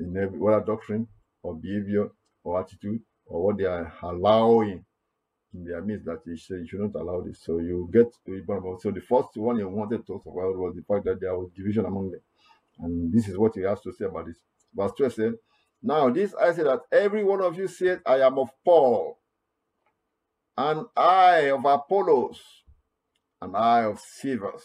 in 0.00 0.16
every 0.16 0.38
whether 0.38 0.64
doctrine 0.64 1.06
or 1.42 1.54
behavior 1.54 2.08
or 2.44 2.60
attitude 2.60 3.00
or 3.28 3.44
what 3.44 3.58
they 3.58 3.64
are 3.64 3.92
allowing 4.02 4.84
in 5.54 5.64
their 5.64 5.82
midst 5.82 6.06
that 6.06 6.20
he 6.24 6.36
said 6.36 6.60
you 6.60 6.66
shouldn't 6.66 6.94
allow 6.94 7.20
this. 7.20 7.42
So 7.42 7.58
you 7.58 7.88
get 7.92 8.06
to 8.26 8.34
Ibrahim. 8.34 8.76
So 8.80 8.90
the 8.90 9.00
first 9.00 9.28
one 9.36 9.58
you 9.58 9.68
wanted 9.68 9.98
to 9.98 10.12
talk 10.12 10.26
about 10.26 10.56
was 10.56 10.74
the 10.74 10.82
fact 10.82 11.04
that 11.04 11.20
there 11.20 11.36
was 11.36 11.50
division 11.54 11.84
among 11.84 12.10
them. 12.10 12.20
And 12.80 13.12
this 13.12 13.28
is 13.28 13.38
what 13.38 13.54
he 13.54 13.62
has 13.62 13.80
to 13.82 13.92
say 13.92 14.04
about 14.04 14.26
this. 14.26 14.38
Verse 14.74 14.92
12 14.96 15.12
said, 15.12 15.32
Now 15.82 16.10
this 16.10 16.34
I 16.34 16.52
say 16.52 16.64
that 16.64 16.80
every 16.92 17.24
one 17.24 17.40
of 17.40 17.56
you 17.56 17.68
said, 17.68 18.00
I 18.06 18.20
am 18.20 18.38
of 18.38 18.50
Paul, 18.64 19.18
and 20.56 20.86
I 20.96 21.50
of 21.50 21.64
Apollos, 21.64 22.40
and 23.40 23.56
I 23.56 23.84
of 23.84 24.00
Cephas, 24.00 24.64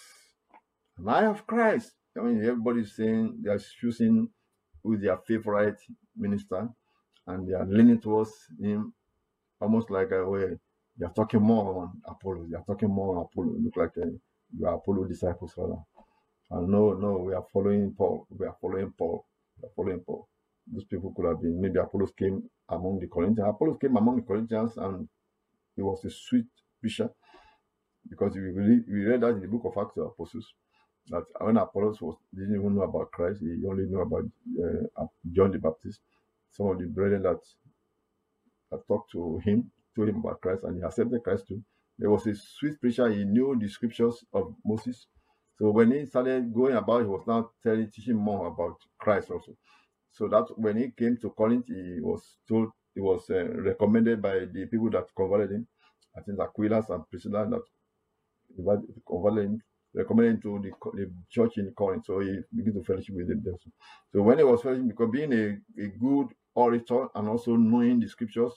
and 0.97 1.09
I 1.09 1.25
of 1.25 1.45
Christ. 1.47 1.93
I 2.17 2.21
mean, 2.21 2.37
everybody's 2.39 2.95
saying 2.95 3.39
they're 3.41 3.59
choosing 3.79 4.29
who 4.83 4.97
their 4.97 5.17
favorite 5.17 5.79
minister, 6.15 6.69
and 7.27 7.47
they 7.47 7.53
are 7.53 7.65
leaning 7.65 7.99
towards 7.99 8.31
him, 8.59 8.93
almost 9.61 9.89
like 9.89 10.11
a 10.11 10.25
way 10.25 10.57
they 10.97 11.05
are 11.05 11.13
talking 11.13 11.41
more 11.41 11.83
on 11.83 12.01
Apollo. 12.05 12.45
They 12.49 12.55
are 12.57 12.63
talking 12.65 12.89
more 12.89 13.17
on 13.17 13.25
Apollo. 13.25 13.55
Look 13.59 13.77
like 13.77 13.97
a, 13.97 14.11
you 14.55 14.67
are 14.67 14.75
Apollo 14.75 15.05
disciples, 15.05 15.53
rather. 15.57 15.81
And 16.51 16.69
no, 16.69 16.93
no, 16.93 17.17
we 17.17 17.33
are 17.33 17.45
following 17.51 17.93
Paul. 17.97 18.27
We 18.29 18.45
are 18.45 18.55
following 18.61 18.93
Paul. 18.97 19.25
We 19.61 19.67
are 19.67 19.71
following 19.75 20.01
Paul. 20.01 20.27
Those 20.71 20.85
people 20.85 21.13
could 21.15 21.25
have 21.25 21.41
been 21.41 21.59
maybe 21.59 21.79
Apollos 21.79 22.11
came 22.17 22.49
among 22.69 22.99
the 22.99 23.07
Corinthians. 23.07 23.49
Apollos 23.49 23.77
came 23.81 23.97
among 23.97 24.17
the 24.17 24.21
Corinthians 24.21 24.77
and 24.77 25.09
he 25.75 25.81
was 25.81 26.05
a 26.05 26.09
sweet 26.09 26.45
preacher 26.79 27.09
because 28.09 28.35
we 28.35 28.41
read, 28.41 28.83
we 28.87 29.03
read 29.05 29.21
that 29.21 29.29
in 29.29 29.41
the 29.41 29.47
book 29.47 29.63
of 29.65 29.77
Acts 29.83 29.97
of 29.97 30.07
Apostles 30.07 30.53
that 31.07 31.23
when 31.41 31.57
Apollos 31.57 32.01
was 32.01 32.17
didn't 32.33 32.55
even 32.55 32.75
know 32.75 32.83
about 32.83 33.11
Christ, 33.11 33.41
he 33.41 33.65
only 33.67 33.85
knew 33.85 34.01
about 34.01 34.23
uh, 34.97 35.05
John 35.31 35.51
the 35.51 35.59
Baptist. 35.59 35.99
Some 36.53 36.67
of 36.67 36.79
the 36.79 36.85
brethren 36.85 37.23
that, 37.23 37.39
that 38.71 38.87
talked 38.87 39.11
to 39.11 39.39
him 39.43 39.71
told 39.95 40.09
him 40.09 40.17
about 40.17 40.41
Christ 40.41 40.63
and 40.63 40.77
he 40.77 40.83
accepted 40.83 41.23
Christ 41.23 41.47
too. 41.47 41.61
There 41.97 42.09
was 42.09 42.25
a 42.27 42.33
sweet 42.35 42.79
preacher, 42.81 43.09
he 43.09 43.23
knew 43.23 43.55
the 43.59 43.67
scriptures 43.69 44.23
of 44.33 44.55
Moses. 44.65 45.07
So 45.59 45.69
when 45.69 45.91
he 45.91 46.05
started 46.05 46.53
going 46.53 46.75
about, 46.75 47.01
he 47.01 47.07
was 47.07 47.23
now 47.27 47.51
telling, 47.61 47.89
teaching 47.91 48.15
more 48.15 48.47
about 48.47 48.77
Christ 48.99 49.29
also. 49.29 49.55
So 50.11 50.27
that 50.27 50.47
when 50.57 50.77
he 50.77 50.91
came 50.91 51.17
to 51.21 51.29
Corinth, 51.31 51.65
he 51.67 51.99
was 52.01 52.37
told, 52.47 52.69
he 52.95 53.01
was 53.01 53.29
uh, 53.29 53.45
recommended 53.61 54.21
by 54.21 54.39
the 54.51 54.67
people 54.69 54.89
that 54.91 55.05
converted 55.15 55.51
him. 55.51 55.67
I 56.17 56.21
think 56.21 56.39
Aquila 56.39 56.83
and 56.89 57.09
Priscilla 57.09 57.47
that 57.49 57.61
converted 59.07 59.45
him, 59.45 59.61
recommended 59.93 60.35
him 60.35 60.41
to 60.41 60.59
the, 60.63 60.91
the 60.97 61.11
church 61.29 61.57
in 61.57 61.71
Corinth. 61.75 62.05
So 62.05 62.19
he 62.19 62.39
began 62.55 62.73
to 62.73 62.83
fellowship 62.83 63.15
with 63.15 63.27
them. 63.27 63.43
So 64.11 64.21
when 64.21 64.39
he 64.39 64.43
was 64.43 64.61
fellowship, 64.61 64.87
because 64.87 65.09
being 65.11 65.33
a, 65.33 65.81
a 65.81 65.87
good 65.99 66.27
orator 66.55 67.07
and 67.15 67.27
also 67.27 67.55
knowing 67.55 67.99
the 67.99 68.07
scriptures, 68.07 68.53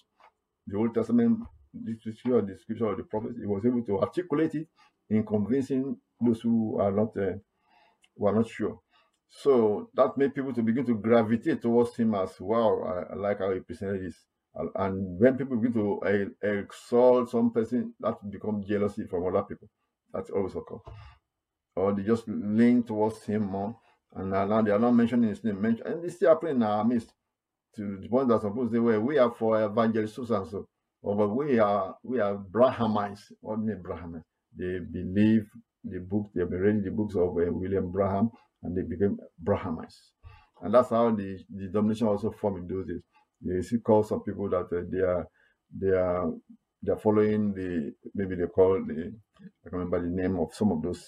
the 0.67 0.77
Old 0.77 0.95
Testament, 0.95 1.41
the 1.73 1.95
scripture, 1.95 2.41
the 2.43 2.59
scripture 2.59 2.87
of 2.87 2.97
the 2.97 3.05
prophets, 3.05 3.39
he 3.39 3.47
was 3.47 3.65
able 3.65 3.83
to 3.83 4.01
articulate 4.01 4.55
it 4.55 4.69
in 5.11 5.25
convincing 5.25 5.97
those 6.21 6.41
who 6.41 6.81
are 6.81 6.93
not 6.93 7.17
uh, 7.17 7.37
who 8.17 8.27
are 8.27 8.35
not 8.35 8.49
sure. 8.49 8.81
So 9.29 9.91
that 9.95 10.17
made 10.17 10.35
people 10.35 10.53
to 10.55 10.63
begin 10.63 10.87
to 10.87 10.95
gravitate 10.95 11.63
towards 11.63 11.97
him 11.97 12.15
as 12.15 12.41
wow. 12.41 12.81
I, 13.11 13.13
I 13.13 13.17
like 13.17 13.39
how 13.41 13.53
he 13.53 13.61
presented 13.61 14.05
this. 14.05 14.17
And 14.75 15.21
when 15.21 15.37
people 15.37 15.57
begin 15.59 15.75
to 15.75 16.01
uh, 16.43 16.49
exalt 16.49 17.31
some 17.31 17.51
person, 17.51 17.93
that 18.01 18.31
becomes 18.31 18.67
jealousy 18.67 19.05
from 19.07 19.27
other 19.27 19.43
people. 19.43 19.69
That's 20.15 20.31
always 20.31 20.55
occur. 20.55 20.79
Or 21.75 21.93
they 21.93 22.05
just 22.05 22.25
lean 22.27 22.83
towards 22.83 23.23
him 23.25 23.45
more, 23.45 23.77
and 24.15 24.31
now 24.31 24.63
they 24.63 24.71
are 24.71 24.79
not 24.79 24.93
mentioning 24.93 25.29
his 25.29 25.45
name. 25.45 25.63
And 25.63 26.03
this 26.03 26.17
still 26.17 26.31
happening 26.31 26.57
in 26.57 26.63
our 26.63 26.85
midst. 26.85 27.13
To 27.77 27.99
the 28.01 28.09
point 28.09 28.29
that 28.29 28.41
suppose 28.41 28.71
they 28.71 28.79
were, 28.79 29.01
we 29.01 29.19
are 29.19 29.31
for 29.31 29.63
evangelists 29.63 30.17
and 30.19 30.49
so, 30.49 30.67
or 31.03 31.15
but 31.17 31.29
we 31.29 31.59
are 31.59 31.97
we 32.03 32.21
are 32.21 32.37
Branhamites. 32.37 33.33
What 33.41 33.61
mean 33.61 33.83
Branhamites? 33.83 34.25
They 34.57 34.79
believe 34.79 35.47
the 35.85 35.99
book, 36.01 36.31
they 36.35 36.41
have 36.41 36.51
been 36.51 36.61
reading 36.61 36.83
the 36.83 36.91
books 36.91 37.15
of 37.15 37.29
uh, 37.29 37.53
William 37.53 37.93
Branham, 37.93 38.31
and 38.63 38.77
they 38.77 38.83
became 38.83 39.19
Branhamites. 39.45 40.13
And 40.63 40.73
that's 40.73 40.91
how 40.91 41.11
the, 41.11 41.39
the 41.55 41.67
denomination 41.67 42.09
also 42.09 42.31
formed 42.31 42.59
in 42.59 42.69
those 42.69 42.87
days. 42.87 43.03
You 43.43 43.63
see, 43.63 43.79
call 43.79 44.03
some 44.03 44.23
people 44.23 44.49
that 44.51 44.67
uh, 44.73 44.83
they 44.91 45.01
are 45.01 45.29
they 45.79 45.95
are 45.95 46.33
they 46.83 46.93
are 46.93 46.99
following 46.99 47.53
the 47.53 47.93
maybe 48.15 48.37
they 48.37 48.47
call 48.47 48.83
the 48.87 49.13
I 49.39 49.69
can 49.69 49.79
remember 49.79 50.01
the 50.01 50.09
name 50.23 50.39
of 50.39 50.55
some 50.55 50.73
of 50.73 50.83
those 50.83 51.05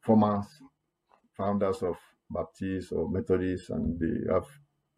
former 0.00 0.42
founders 1.36 1.82
of 1.82 1.96
Baptists 2.30 2.92
or 2.92 3.10
Methodists, 3.10 3.70
and 3.70 3.98
they 3.98 4.32
have 4.32 4.46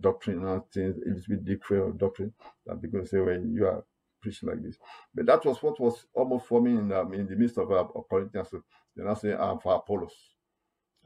doctrinal 0.01 0.67
things, 0.73 0.97
a 0.97 1.09
little 1.09 1.23
bit 1.29 1.45
different 1.45 1.99
doctrine 1.99 2.33
that 2.67 2.81
because 2.81 3.11
say, 3.11 3.19
well, 3.21 3.41
you 3.41 3.67
are 3.67 3.85
preaching 4.23 4.49
like 4.49 4.63
this. 4.63 4.77
But 5.15 5.27
that 5.27 5.45
was 5.45 5.63
what 5.63 5.81
was 5.81 6.07
almost 6.15 6.47
forming 6.47 6.79
in 6.79 6.89
the, 6.89 7.01
in 7.13 7.27
the 7.27 7.37
midst 7.37 7.59
of, 7.59 7.71
uh, 7.71 7.85
Corinthians. 8.09 8.49
So 8.51 8.63
they 8.97 9.05
now 9.05 9.15
say, 9.15 9.35
I'm 9.35 9.59
for 9.59 9.75
Apollos. 9.77 10.15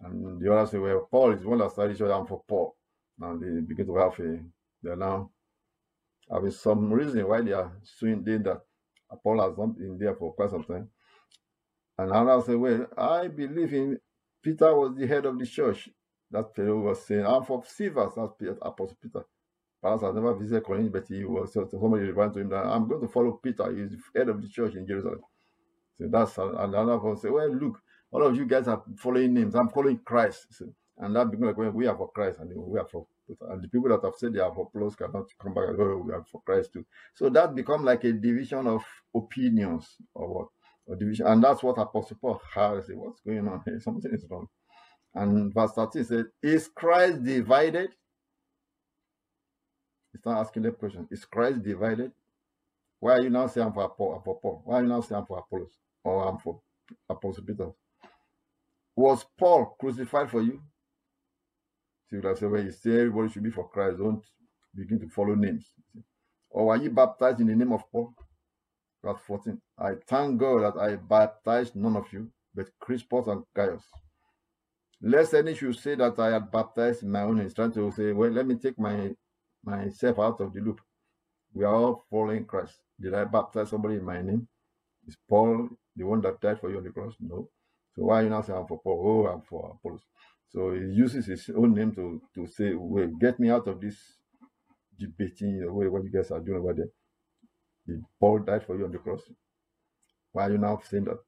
And 0.03 0.41
the 0.41 0.53
other 0.53 0.71
say, 0.71 0.79
well, 0.79 1.09
Paul 1.11 1.33
is 1.33 1.45
one 1.45 1.59
that 1.59 1.71
started, 1.73 1.97
so 1.97 2.11
I'm 2.11 2.27
for 2.27 2.43
Paul. 2.49 2.77
And 3.21 3.41
they 3.41 3.61
begin 3.61 3.87
to 3.87 3.97
have 3.97 4.19
a, 4.19 4.41
they're 4.83 4.97
now 4.97 5.31
having 6.31 6.51
some 6.51 6.93
reason 6.93 7.27
why 7.29 7.41
they 7.43 7.53
are 7.53 7.73
suing 7.83 8.25
that 8.25 8.61
Paul 9.23 9.41
has 9.41 9.57
not 9.57 9.79
been 9.79 9.99
there 9.99 10.15
for 10.15 10.35
quite 10.35 10.51
some 10.51 10.65
time. 10.65 10.89
And 11.99 12.11
another 12.11 12.43
say, 12.43 12.55
well, 12.57 12.87
I 12.99 13.29
believe 13.29 13.73
in 13.73 13.99
Peter 14.43 14.75
was 14.75 14.97
the 14.97 15.07
head 15.07 15.27
of 15.27 15.39
the 15.39 15.47
church. 15.47 15.89
That 16.35 16.53
fellow 16.57 16.81
was 16.81 17.07
saying, 17.07 17.25
I'm 17.25 17.45
for 17.45 17.63
Cephas, 17.65 18.15
that's 18.17 18.33
Peter, 18.37 18.59
Apostle 18.61 18.97
Peter. 19.01 19.25
Perhaps 19.81 20.03
I've 20.03 20.17
never 20.17 20.35
visited 20.35 20.65
Corinth, 20.65 20.91
but 20.91 21.07
he 21.07 21.25
was 21.25 21.53
somebody 21.53 22.07
referring 22.07 22.33
to 22.33 22.41
him 22.41 22.49
that 22.49 22.67
I'm 22.67 22.89
going 22.89 23.03
to 23.03 23.07
follow 23.07 23.33
Peter. 23.33 23.71
He's 23.71 23.91
the 23.91 24.19
head 24.19 24.29
of 24.29 24.43
the 24.43 24.49
church 24.49 24.75
in 24.75 24.85
Jerusalem. 24.85 25.21
So 25.97 26.09
that's 26.11 26.37
another 26.39 26.99
one 26.99 27.17
say, 27.19 27.31
well, 27.31 27.55
look, 27.55 27.81
all 28.11 28.27
of 28.27 28.35
you 28.35 28.47
guys 28.47 28.67
are 28.67 28.83
following 28.97 29.33
names. 29.33 29.55
I'm 29.55 29.69
following 29.69 30.01
Christ. 30.05 30.47
So, 30.51 30.67
and 30.99 31.15
that 31.15 31.31
becomes 31.31 31.47
like 31.47 31.57
when 31.57 31.73
we 31.73 31.87
are 31.87 31.97
for 31.97 32.11
Christ 32.11 32.41
and 32.41 32.51
we 32.53 32.81
are 32.81 32.87
for 32.87 33.07
Peter. 33.29 33.53
And 33.53 33.63
the 33.63 33.69
people 33.69 33.91
that 33.91 34.03
have 34.03 34.15
said 34.17 34.33
they 34.33 34.41
are 34.41 34.53
for 34.53 34.67
Apollos 34.67 34.97
cannot 34.97 35.27
come 35.41 35.55
back 35.55 35.69
and 35.69 35.77
go, 35.77 35.85
oh, 35.85 36.03
we 36.05 36.13
are 36.13 36.25
for 36.33 36.43
Christ 36.43 36.73
too. 36.73 36.85
So 37.15 37.29
that 37.29 37.55
become 37.55 37.85
like 37.85 38.03
a 38.03 38.13
division 38.13 38.67
of 38.67 38.85
opinions 39.15 39.99
or 40.15 40.49
what? 40.89 40.99
Division. 40.99 41.29
And 41.29 41.45
that's 41.45 41.63
what 41.63 41.79
Apostle 41.79 42.17
Paul 42.21 42.43
has. 42.55 42.91
What's 42.93 43.21
going 43.21 43.47
on 43.47 43.63
here? 43.65 43.79
Something 43.79 44.13
is 44.13 44.27
wrong. 44.29 44.49
And 45.15 45.55
verse 45.55 45.73
13 45.73 46.05
says, 46.05 46.25
Is 46.43 46.69
Christ 46.69 47.25
divided? 47.25 47.91
He's 50.13 50.25
not 50.25 50.41
asking 50.41 50.63
that 50.63 50.79
question. 50.79 51.09
Is 51.11 51.25
Christ 51.25 51.63
divided? 51.63 52.13
Why 53.01 53.13
are 53.13 53.21
you 53.23 53.31
now 53.31 53.47
saying 53.47 53.67
I'm 53.67 53.73
for 53.73 53.89
Paul? 53.89 54.63
Why 54.65 54.79
are 54.79 54.83
you 54.83 54.89
now 54.89 55.01
saying 55.01 55.21
I'm 55.21 55.27
for 55.27 55.39
Apollos? 55.39 55.79
Or 56.05 56.29
I'm 56.29 56.39
for 56.39 56.61
Apostle 57.09 57.45
Peter? 57.45 57.71
Was 58.97 59.25
Paul 59.39 59.77
crucified 59.79 60.31
for 60.31 60.43
you? 60.43 60.61
So 62.09 62.17
you 62.17 62.29
have 62.29 62.39
said, 62.39 62.51
well, 62.51 62.63
you 62.63 62.71
say 62.73 62.91
everybody 62.93 63.33
should 63.33 63.43
be 63.43 63.51
for 63.51 63.69
Christ. 63.69 63.99
Don't 63.99 64.25
begin 64.75 65.01
to 65.01 65.09
follow 65.09 65.35
names. 65.35 65.67
Or 66.51 66.73
are 66.73 66.77
you 66.77 66.91
baptized 66.91 67.41
in 67.41 67.49
the 67.49 67.57
name 67.57 67.73
of 67.73 67.83
Paul? 67.91 68.15
Verse 69.05 69.21
14. 69.27 69.61
I 69.79 69.95
thank 70.09 70.39
God 70.39 70.63
that 70.63 70.81
I 70.81 70.97
baptized 70.97 71.77
none 71.77 71.97
of 71.97 72.13
you, 72.13 72.31
but 72.55 72.69
Crispus 72.81 73.27
and 73.27 73.43
Gaius. 73.55 73.83
Lest 75.03 75.35
any 75.35 75.55
should 75.55 75.77
say 75.79 75.95
that 75.97 76.19
I 76.19 76.33
had 76.33 76.51
baptized 76.51 77.03
in 77.03 77.11
my 77.11 77.23
own. 77.23 77.41
He's 77.41 77.55
trying 77.55 77.73
to 77.73 77.91
say, 77.93 78.13
well, 78.13 78.31
let 78.31 78.47
me 78.47 78.57
take 78.57 78.79
my 78.79 79.11
myself 79.65 80.19
out 80.19 80.41
of 80.41 80.53
the 80.53 80.61
loop. 80.61 80.81
We 81.53 81.65
are 81.65 81.75
all 81.75 82.05
following 82.11 82.45
Christ. 82.45 82.75
Did 83.01 83.15
I 83.15 83.25
baptize 83.25 83.71
somebody 83.71 83.97
in 83.97 84.05
my 84.05 84.21
name? 84.23 84.47
Is 85.07 85.17
Paul 85.29 85.69
the 85.97 86.05
one 86.05 86.21
that 86.23 86.41
died 86.41 86.61
for 86.61 86.71
you 86.71 86.79
on 86.79 86.85
the 86.85 86.91
cross? 86.91 87.15
No. 87.21 87.49
So 87.95 88.05
why 88.05 88.21
are 88.21 88.25
you 88.25 88.31
not 88.31 88.47
saying 88.47 88.59
I'm 88.59 88.67
for 88.67 88.81
Paul? 88.81 89.27
Oh, 89.27 89.33
I'm 89.33 89.43
for 89.43 89.77
Apollos. 89.79 90.03
So 90.49 90.73
he 90.73 90.81
uses 90.81 91.27
his 91.27 91.51
own 91.57 91.75
name 91.75 91.95
to, 91.95 92.21
to 92.35 92.47
say, 92.47 92.75
well, 92.75 93.07
get 93.21 93.39
me 93.41 93.51
out 93.51 93.67
of 93.69 93.81
this 93.81 93.97
debating, 94.99 95.61
the 95.61 95.73
way 95.73 95.89
what 95.89 96.05
you 96.05 96.11
guys 96.11 96.31
are 96.31 96.41
doing 96.41 96.59
over 96.59 96.75
there. 96.75 96.89
Did 97.87 98.05
Paul 98.21 98.41
died 98.41 98.65
for 98.65 98.77
you 98.77 98.85
on 98.85 98.93
the 98.93 98.99
cross? 98.99 99.23
Why 100.33 100.47
are 100.47 100.53
you 100.53 100.59
now 100.59 100.81
saying 100.89 101.05
that? 101.05 101.19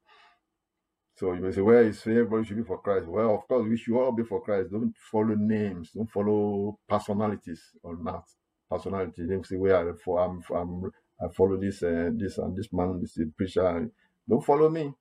So 1.17 1.33
you 1.33 1.41
may 1.41 1.51
say, 1.51 1.61
well, 1.61 1.83
it's 1.83 2.05
everybody 2.05 2.45
should 2.45 2.57
be 2.57 2.63
for 2.63 2.77
Christ. 2.77 3.07
Well, 3.07 3.33
of 3.33 3.47
course, 3.47 3.67
we 3.67 3.75
should 3.75 3.97
all 3.97 4.11
be 4.11 4.23
for 4.23 4.39
Christ. 4.39 4.69
Don't 4.71 4.93
follow 5.11 5.33
names. 5.35 5.89
Don't 5.95 6.11
follow 6.11 6.77
personalities 6.87 7.61
or 7.81 7.97
not. 7.97 8.23
Personality. 8.69 9.25
Don't 9.27 9.45
say, 9.45 9.55
well, 9.55 9.95
for 10.05 10.19
I'm, 10.23 10.43
I'm, 10.55 10.91
I 11.19 11.33
follow 11.33 11.57
this, 11.57 11.81
uh, 11.81 12.11
this 12.13 12.37
and 12.37 12.55
this 12.55 12.71
man, 12.71 13.01
this 13.01 13.17
preacher. 13.35 13.89
Don't 14.29 14.45
follow 14.45 14.69
me. 14.69 14.93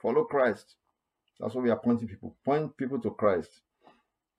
Follow 0.00 0.24
Christ. 0.24 0.76
That's 1.40 1.54
what 1.54 1.64
we 1.64 1.70
are 1.70 1.80
pointing 1.80 2.06
people. 2.06 2.36
Point 2.44 2.76
people 2.76 3.00
to 3.00 3.10
Christ. 3.10 3.62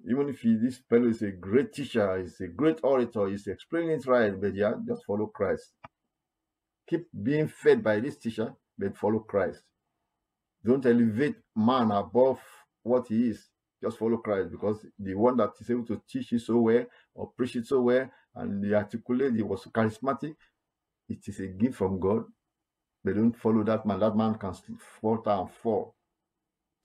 Even 0.09 0.29
if 0.29 0.39
he, 0.39 0.55
this 0.55 0.79
fellow 0.89 1.09
is 1.09 1.21
a 1.21 1.31
great 1.31 1.73
teacher, 1.73 2.17
he's 2.17 2.39
a 2.39 2.47
great 2.47 2.79
orator, 2.83 3.27
he's 3.27 3.47
explaining 3.47 3.91
it 3.91 4.05
right, 4.05 4.39
but 4.39 4.53
yeah, 4.55 4.73
just 4.87 5.03
follow 5.05 5.25
Christ. 5.25 5.71
Keep 6.87 7.07
being 7.23 7.47
fed 7.47 7.83
by 7.83 7.99
this 7.99 8.15
teacher, 8.15 8.53
but 8.77 8.95
follow 8.95 9.19
Christ. 9.19 9.63
Don't 10.65 10.85
elevate 10.85 11.35
man 11.55 11.91
above 11.91 12.39
what 12.81 13.07
he 13.07 13.29
is. 13.29 13.47
Just 13.83 13.99
follow 13.99 14.17
Christ 14.17 14.49
because 14.51 14.83
the 14.97 15.13
one 15.13 15.37
that 15.37 15.51
is 15.59 15.69
able 15.69 15.85
to 15.85 16.01
teach 16.09 16.33
it 16.33 16.39
so 16.39 16.57
well 16.57 16.85
or 17.13 17.29
preach 17.37 17.55
it 17.55 17.67
so 17.67 17.81
well 17.81 18.09
and 18.35 18.63
the 18.63 18.73
articulate, 18.73 19.35
he 19.35 19.43
was 19.43 19.63
charismatic. 19.65 20.35
It 21.07 21.19
is 21.27 21.39
a 21.39 21.47
gift 21.47 21.75
from 21.75 21.99
God. 21.99 22.23
But 23.03 23.15
don't 23.15 23.37
follow 23.37 23.63
that 23.65 23.85
man. 23.85 23.99
That 23.99 24.15
man 24.15 24.33
can 24.35 24.53
falter 24.99 25.29
and 25.29 25.51
fall. 25.51 25.93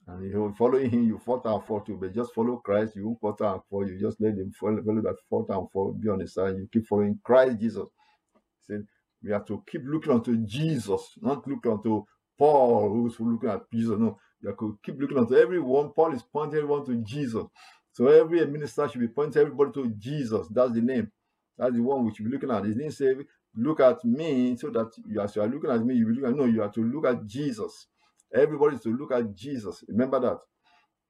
And 0.07 0.31
you 0.31 0.55
following 0.59 0.91
him, 0.91 1.05
you 1.07 1.19
falter 1.19 1.49
and 1.49 1.65
fall 1.65 1.81
too. 1.81 1.97
But 1.99 2.15
just 2.15 2.35
follow 2.35 2.57
Christ, 2.57 2.97
you 2.97 3.07
won't 3.07 3.21
falter 3.21 3.47
and 3.47 3.61
fall. 3.71 3.89
You 3.89 3.99
just 3.99 4.21
let 4.21 4.35
him 4.35 4.53
follow, 4.53 4.83
follow 4.83 5.01
that 5.01 5.17
falter 5.31 5.55
and 5.55 5.71
fall, 5.71 5.93
be 5.93 6.11
on 6.11 6.19
the 6.19 6.29
side. 6.29 6.57
You 6.57 6.69
keep 6.71 6.87
following 6.87 7.19
Christ 7.25 7.59
Jesus. 7.61 7.89
He 8.35 8.75
said, 8.75 8.87
we 9.23 9.31
have 9.33 9.47
to 9.47 9.63
keep 9.71 9.83
looking 9.85 10.13
unto 10.13 10.37
Jesus, 10.45 11.13
not 11.23 11.47
look 11.49 11.65
unto 11.67 12.05
Paul 12.41 12.89
who's 12.89 13.21
looking 13.21 13.51
at 13.51 13.71
Jesus. 13.71 13.99
No, 13.99 14.19
you 14.41 14.55
could 14.57 14.77
keep 14.83 14.99
looking 14.99 15.19
at 15.19 15.31
everyone. 15.31 15.91
Paul 15.91 16.15
is 16.15 16.23
pointing 16.23 16.61
everyone 16.61 16.87
to 16.87 16.97
Jesus. 16.97 17.45
So 17.93 18.09
every 18.09 18.47
minister 18.47 18.89
should 18.89 19.03
be 19.03 19.09
pointing 19.09 19.43
everybody 19.43 19.73
to 19.73 19.89
Jesus. 19.99 20.49
That's 20.51 20.73
the 20.73 20.81
name. 20.81 21.13
That's 21.59 21.75
the 21.75 21.83
one 21.83 22.07
we 22.07 22.15
should 22.15 22.25
be 22.25 22.33
looking 22.33 22.51
at. 22.51 22.65
His 22.65 22.77
name 22.77 22.91
say, 22.91 23.15
look 23.55 23.81
at 23.81 24.03
me, 24.07 24.57
so 24.57 24.71
that 24.71 24.91
you, 25.07 25.21
as 25.21 25.37
you 25.37 25.43
are 25.43 25.49
looking 25.49 25.71
at 25.71 25.85
me, 25.85 25.97
you 25.97 26.07
will 26.07 26.15
look 26.15 26.31
at 26.31 26.37
no, 26.37 26.47
you 26.47 26.63
have 26.63 26.73
to 26.73 26.83
look 26.83 27.05
at 27.07 27.27
Jesus. 27.27 27.89
Everybody 28.35 28.77
is 28.77 28.83
to 28.85 28.97
look 28.97 29.13
at 29.13 29.35
Jesus. 29.35 29.85
Remember 29.89 30.19
that. 30.21 30.39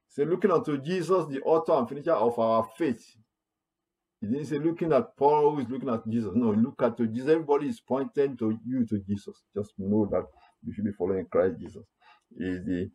Say, 0.09 0.25
looking 0.25 0.51
unto 0.51 0.77
Jesus, 0.79 1.27
the 1.27 1.39
author 1.45 1.71
and 1.73 1.87
finisher 1.87 2.11
of 2.11 2.37
our 2.37 2.67
faith. 2.77 3.15
He 4.19 4.27
didn't 4.27 4.47
say 4.47 4.59
looking 4.59 4.91
at 4.91 5.15
Paul 5.15 5.55
who 5.55 5.61
is 5.61 5.69
looking 5.69 5.89
at 5.89 6.07
Jesus. 6.09 6.31
No, 6.35 6.51
look 6.51 6.81
at 6.83 6.97
Jesus. 6.97 7.29
Everybody 7.29 7.69
is 7.69 7.79
pointing 7.79 8.35
to 8.37 8.59
you 8.65 8.85
to 8.87 8.99
Jesus. 8.99 9.41
Just 9.55 9.73
know 9.77 10.07
that 10.11 10.25
you 10.65 10.73
should 10.73 10.85
be 10.85 10.91
following 10.91 11.25
Christ 11.25 11.59
Jesus. 11.59 11.83
Is 12.37 12.65
the 12.65 12.89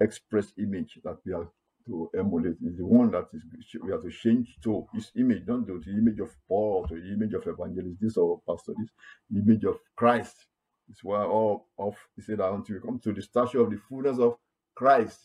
express 0.00 0.52
image 0.58 0.98
that 1.04 1.18
we 1.24 1.32
are 1.32 1.48
to 1.86 2.10
emulate. 2.18 2.56
Is 2.64 2.76
the 2.76 2.86
one 2.86 3.10
that 3.12 3.26
is 3.32 3.42
we 3.82 3.92
have 3.92 4.02
to 4.02 4.10
change 4.10 4.56
to 4.64 4.86
his 4.94 5.10
image, 5.16 5.44
not 5.46 5.66
to 5.66 5.80
the 5.84 5.92
image 5.92 6.20
of 6.20 6.30
Paul, 6.48 6.86
to 6.88 6.94
the 6.94 7.12
image 7.12 7.34
of 7.34 7.46
evangelist, 7.46 8.00
this 8.00 8.16
or 8.16 8.40
pastor, 8.48 8.72
this 8.78 8.90
image 9.34 9.64
of 9.64 9.78
Christ. 9.96 10.46
It's 10.88 11.04
why 11.04 11.24
all 11.24 11.68
of 11.78 11.96
he 12.16 12.22
said 12.22 12.40
until 12.40 12.76
we 12.76 12.80
come 12.80 12.98
to 13.00 13.12
the 13.12 13.22
stature 13.22 13.60
of 13.60 13.70
the 13.70 13.78
fullness 13.88 14.18
of 14.18 14.36
Christ. 14.74 15.18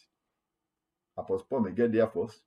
Apostle 1.18 1.48
Paul 1.50 1.62
may 1.62 1.72
get 1.72 1.92
there 1.92 2.08
first. 2.08 2.42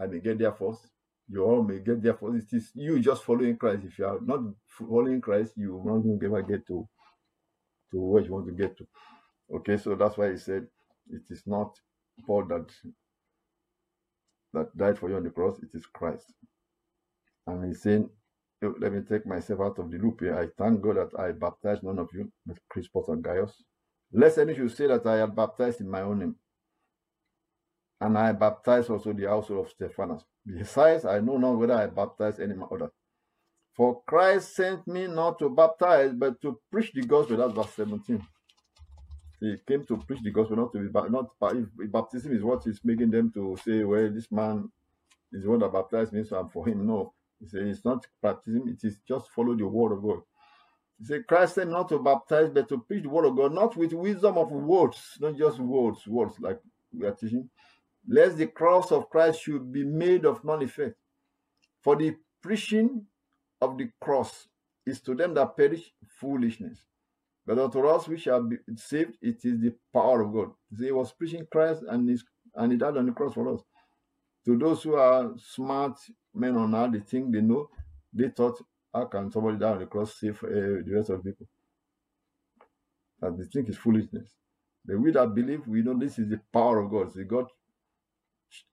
I 0.00 0.06
may 0.06 0.20
get 0.20 0.38
there 0.38 0.52
first. 0.52 0.86
You 1.28 1.44
all 1.44 1.62
may 1.62 1.80
get 1.80 2.02
there 2.02 2.14
first. 2.14 2.52
It 2.52 2.56
is 2.56 2.70
you 2.74 2.98
just 3.00 3.24
following 3.24 3.56
Christ. 3.56 3.84
If 3.84 3.98
you 3.98 4.06
are 4.06 4.18
not 4.22 4.40
following 4.66 5.20
Christ, 5.20 5.52
you 5.56 5.76
will 5.76 6.02
not 6.02 6.24
ever 6.24 6.42
get 6.42 6.66
to 6.68 6.88
to 7.90 8.00
where 8.00 8.22
you 8.22 8.32
want 8.32 8.46
to 8.46 8.52
get 8.52 8.76
to. 8.78 8.86
Okay, 9.54 9.76
so 9.76 9.94
that's 9.94 10.16
why 10.16 10.30
he 10.30 10.36
said 10.38 10.66
it 11.10 11.22
is 11.30 11.42
not 11.46 11.78
Paul 12.26 12.46
that 12.46 12.70
that 14.52 14.76
died 14.76 14.98
for 14.98 15.10
you 15.10 15.16
on 15.16 15.24
the 15.24 15.30
cross, 15.30 15.58
it 15.58 15.68
is 15.74 15.86
Christ. 15.86 16.32
And 17.46 17.66
he's 17.66 17.82
saying, 17.82 18.08
oh, 18.64 18.74
let 18.80 18.92
me 18.92 19.02
take 19.02 19.26
myself 19.26 19.60
out 19.60 19.78
of 19.78 19.90
the 19.90 19.98
loop 19.98 20.20
here. 20.20 20.36
I 20.38 20.48
thank 20.56 20.80
God 20.80 20.96
that 20.96 21.20
I 21.20 21.32
baptized 21.32 21.82
none 21.82 21.98
of 21.98 22.08
you, 22.14 22.32
but 22.46 22.58
Crispus 22.70 23.08
and 23.08 23.22
Gaius. 23.22 23.52
Lest 24.12 24.38
any 24.38 24.54
should 24.54 24.74
say 24.74 24.86
that 24.86 25.06
I 25.06 25.18
had 25.18 25.36
baptized 25.36 25.80
in 25.80 25.90
my 25.90 26.00
own 26.00 26.20
name. 26.20 26.36
And 28.00 28.16
I 28.16 28.32
baptized 28.32 28.90
also 28.90 29.12
the 29.12 29.28
household 29.28 29.66
of 29.66 29.70
Stephanas. 29.72 30.22
Besides, 30.46 31.04
I 31.04 31.20
know 31.20 31.36
not 31.38 31.58
whether 31.58 31.74
I 31.74 31.86
baptized 31.86 32.40
any 32.40 32.54
other. 32.70 32.90
For 33.76 34.00
Christ 34.06 34.56
sent 34.56 34.86
me 34.86 35.06
not 35.06 35.38
to 35.38 35.50
baptize, 35.50 36.12
but 36.14 36.40
to 36.40 36.58
preach 36.70 36.92
the 36.94 37.02
gospel. 37.02 37.36
That's 37.36 37.52
verse 37.52 37.74
17. 37.76 38.26
He 39.38 39.56
came 39.68 39.84
to 39.84 39.98
preach 39.98 40.22
the 40.22 40.30
gospel, 40.30 40.56
not 40.56 40.72
to 40.72 40.78
be 40.78 41.10
not 41.10 41.30
if 41.52 41.92
baptism 41.92 42.34
is 42.34 42.42
what 42.42 42.66
is 42.66 42.80
making 42.82 43.10
them 43.10 43.30
to 43.32 43.56
say, 43.62 43.84
well, 43.84 44.10
this 44.10 44.32
man 44.32 44.70
is 45.30 45.42
the 45.42 45.50
one 45.50 45.58
that 45.58 45.72
baptized 45.72 46.14
me, 46.14 46.24
so 46.24 46.38
I'm 46.38 46.48
for 46.48 46.66
him. 46.66 46.86
No. 46.86 47.12
He 47.38 47.46
said 47.46 47.62
it's 47.62 47.84
not 47.84 48.06
baptism, 48.22 48.66
it 48.66 48.82
is 48.82 48.98
just 49.06 49.28
follow 49.30 49.54
the 49.54 49.66
word 49.66 49.92
of 49.92 50.02
God. 50.02 50.20
He 50.98 51.04
said, 51.04 51.26
Christ 51.26 51.56
said 51.56 51.68
not 51.68 51.90
to 51.90 51.98
baptize, 51.98 52.48
but 52.48 52.70
to 52.70 52.78
preach 52.78 53.02
the 53.02 53.10
word 53.10 53.26
of 53.26 53.36
God, 53.36 53.52
not 53.52 53.76
with 53.76 53.92
wisdom 53.92 54.38
of 54.38 54.50
words, 54.50 55.18
not 55.20 55.36
just 55.36 55.58
words, 55.58 56.06
words 56.06 56.40
like 56.40 56.58
we 56.98 57.06
are 57.06 57.12
teaching, 57.12 57.50
lest 58.08 58.38
the 58.38 58.46
cross 58.46 58.90
of 58.90 59.10
Christ 59.10 59.42
should 59.42 59.70
be 59.70 59.84
made 59.84 60.24
of 60.24 60.42
none 60.44 60.62
effect. 60.62 60.96
For 61.82 61.94
the 61.94 62.16
preaching 62.40 63.04
of 63.60 63.78
the 63.78 63.90
cross 64.00 64.48
is 64.86 65.00
to 65.02 65.14
them 65.14 65.34
that 65.34 65.56
perish 65.56 65.92
foolishness. 66.20 66.78
But 67.46 67.58
unto 67.58 67.86
us 67.86 68.08
which 68.08 68.22
shall 68.22 68.42
be 68.42 68.56
saved, 68.76 69.16
it 69.22 69.44
is 69.44 69.60
the 69.60 69.74
power 69.92 70.22
of 70.22 70.32
God. 70.32 70.50
He 70.78 70.90
was 70.92 71.12
preaching 71.12 71.46
Christ 71.50 71.84
and, 71.88 72.08
his, 72.08 72.24
and 72.54 72.72
he 72.72 72.78
died 72.78 72.96
on 72.96 73.06
the 73.06 73.12
cross 73.12 73.34
for 73.34 73.54
us. 73.54 73.60
To 74.46 74.58
those 74.58 74.82
who 74.82 74.94
are 74.94 75.32
smart 75.38 75.98
men 76.34 76.56
on 76.56 76.74
earth, 76.74 76.92
they 76.92 77.00
think 77.00 77.32
they 77.32 77.40
know, 77.40 77.68
they 78.12 78.28
thought, 78.28 78.60
how 78.92 79.04
can 79.06 79.30
somebody 79.30 79.58
die 79.58 79.72
on 79.72 79.78
the 79.80 79.86
cross 79.86 80.14
save 80.18 80.42
uh, 80.44 80.48
the 80.48 80.92
rest 80.94 81.10
of 81.10 81.22
the 81.22 81.30
people? 81.30 81.46
that 83.20 83.36
they 83.36 83.44
think 83.44 83.68
is 83.68 83.76
foolishness. 83.76 84.28
But 84.84 85.00
we 85.00 85.10
that 85.12 85.34
believe, 85.34 85.66
we 85.66 85.82
know 85.82 85.98
this 85.98 86.18
is 86.18 86.28
the 86.28 86.40
power 86.52 86.78
of 86.80 86.90
God. 86.90 87.12
So 87.12 87.24
God 87.24 87.46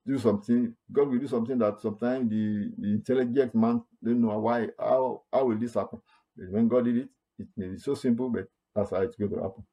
do 0.06 0.18
something, 0.18 0.74
God 0.92 1.08
will 1.08 1.18
do 1.18 1.28
something 1.28 1.58
that 1.58 1.80
sometimes 1.80 2.30
the, 2.30 2.70
the 2.78 2.88
intelligent 2.88 3.54
man 3.54 3.82
don't 4.02 4.20
know 4.20 4.38
why, 4.38 4.68
how, 4.78 5.22
how 5.32 5.44
will 5.46 5.58
this 5.58 5.74
happen? 5.74 6.00
But 6.36 6.50
when 6.50 6.68
God 6.68 6.84
did 6.84 6.98
it, 6.98 7.08
it 7.38 7.48
may 7.56 7.68
be 7.68 7.78
so 7.78 7.94
simple, 7.94 8.30
but 8.30 8.46
that's 8.74 8.90
how 8.90 9.02
it's 9.02 9.16
going 9.16 9.30
to 9.32 9.42
happen. 9.42 9.64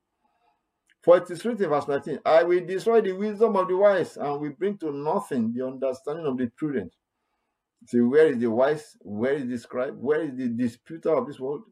For 1.04 1.18
it 1.18 1.30
is 1.32 1.44
written, 1.44 1.70
verse 1.70 1.88
19, 1.88 2.20
I 2.26 2.44
will 2.44 2.66
destroy 2.66 3.02
the 3.02 3.14
wisdom 3.14 3.56
of 3.56 3.68
the 3.68 3.76
wise 3.76 4.18
and 4.18 4.40
will 4.40 4.52
bring 4.52 4.78
to 4.80 4.92
nothing 4.92 5.54
the 5.54 5.66
understanding 5.66 6.28
of 6.28 6.38
the 6.38 6.48
prudent. 6.56 6.94
See, 7.88 8.00
where 8.02 8.28
is 8.28 8.38
the 8.38 8.48
wise? 8.48 8.96
Where 9.02 9.34
is 9.34 9.48
the 9.48 9.58
scribe? 9.58 9.96
Where 9.98 10.22
is 10.22 10.36
the 10.36 10.50
disputer 10.50 11.16
of 11.16 11.26
this 11.26 11.40
world? 11.40 11.64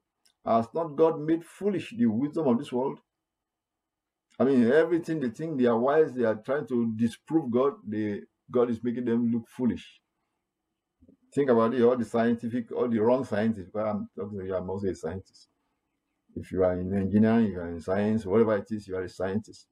Has 0.46 0.68
not 0.74 0.96
God 0.96 1.22
made 1.22 1.46
foolish 1.46 1.94
the 1.96 2.08
wisdom 2.08 2.48
of 2.48 2.58
this 2.58 2.72
world? 2.72 3.00
I 4.40 4.46
mean, 4.46 4.72
everything 4.72 5.20
they 5.20 5.30
think 5.30 5.60
they 5.60 5.66
are 5.66 5.78
wise, 5.78 6.14
they 6.14 6.24
are 6.24 6.36
trying 6.36 6.66
to 6.68 6.94
disprove 6.96 7.52
God. 7.52 7.74
They 7.86 8.22
God 8.50 8.70
is 8.70 8.84
making 8.84 9.06
them 9.06 9.32
look 9.32 9.48
foolish. 9.48 10.02
Think 11.34 11.50
about 11.50 11.74
it, 11.76 11.84
all 11.84 11.98
the 11.98 12.06
scientific, 12.06 12.72
all 12.72 12.88
the 12.88 13.00
wrong 13.00 13.24
scientists. 13.26 13.76
I'm 13.76 14.10
talking 14.18 14.40
to 14.40 14.46
you, 14.46 14.56
I'm 14.56 14.70
also 14.70 14.88
a 14.88 14.96
scientist. 14.96 15.50
If 16.36 16.52
you 16.52 16.64
are 16.64 16.74
in 16.80 16.96
engineering, 16.96 17.52
you 17.52 17.60
are 17.60 17.70
in 17.70 17.82
science, 17.82 18.26
whatever 18.26 18.56
it 18.58 18.66
is, 18.72 18.88
you 18.88 18.96
are 18.96 19.04
a 19.04 19.10
scientist. 19.10 19.68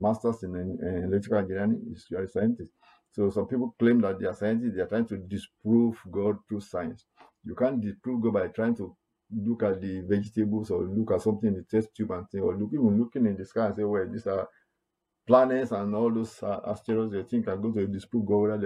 Masters 0.00 0.42
in, 0.44 0.54
in 0.56 1.04
electrical 1.04 1.38
engineering, 1.38 1.94
you 2.10 2.18
are 2.18 2.22
a 2.22 2.28
scientist. 2.28 2.70
So 3.12 3.30
some 3.30 3.46
people 3.46 3.74
claim 3.78 4.00
that 4.02 4.18
they 4.20 4.26
are 4.26 4.34
scientists, 4.34 4.74
they 4.74 4.82
are 4.82 4.86
trying 4.86 5.06
to 5.08 5.16
disprove 5.18 5.98
God 6.10 6.36
through 6.48 6.60
science. 6.60 7.04
You 7.44 7.54
can't 7.54 7.80
disprove 7.80 8.22
God 8.22 8.34
by 8.34 8.48
trying 8.48 8.76
to 8.76 8.94
look 9.34 9.62
at 9.62 9.80
the 9.80 10.02
vegetables 10.02 10.70
or 10.70 10.84
look 10.84 11.12
at 11.12 11.22
something 11.22 11.48
in 11.48 11.54
the 11.56 11.62
test 11.62 11.94
tube 11.94 12.10
and 12.12 12.26
say, 12.30 12.38
or 12.38 12.56
look, 12.56 12.70
even 12.72 12.98
looking 12.98 13.26
in 13.26 13.36
the 13.36 13.44
sky 13.44 13.66
and 13.66 13.76
say, 13.76 13.84
well, 13.84 14.06
these 14.10 14.26
are 14.26 14.48
planets 15.26 15.72
and 15.72 15.94
all 15.94 16.12
those 16.12 16.42
uh, 16.42 16.60
asteroids 16.66 17.12
you 17.14 17.24
think 17.24 17.48
are 17.48 17.56
going 17.56 17.74
to 17.74 17.86
disprove 17.86 18.26
God 18.26 18.62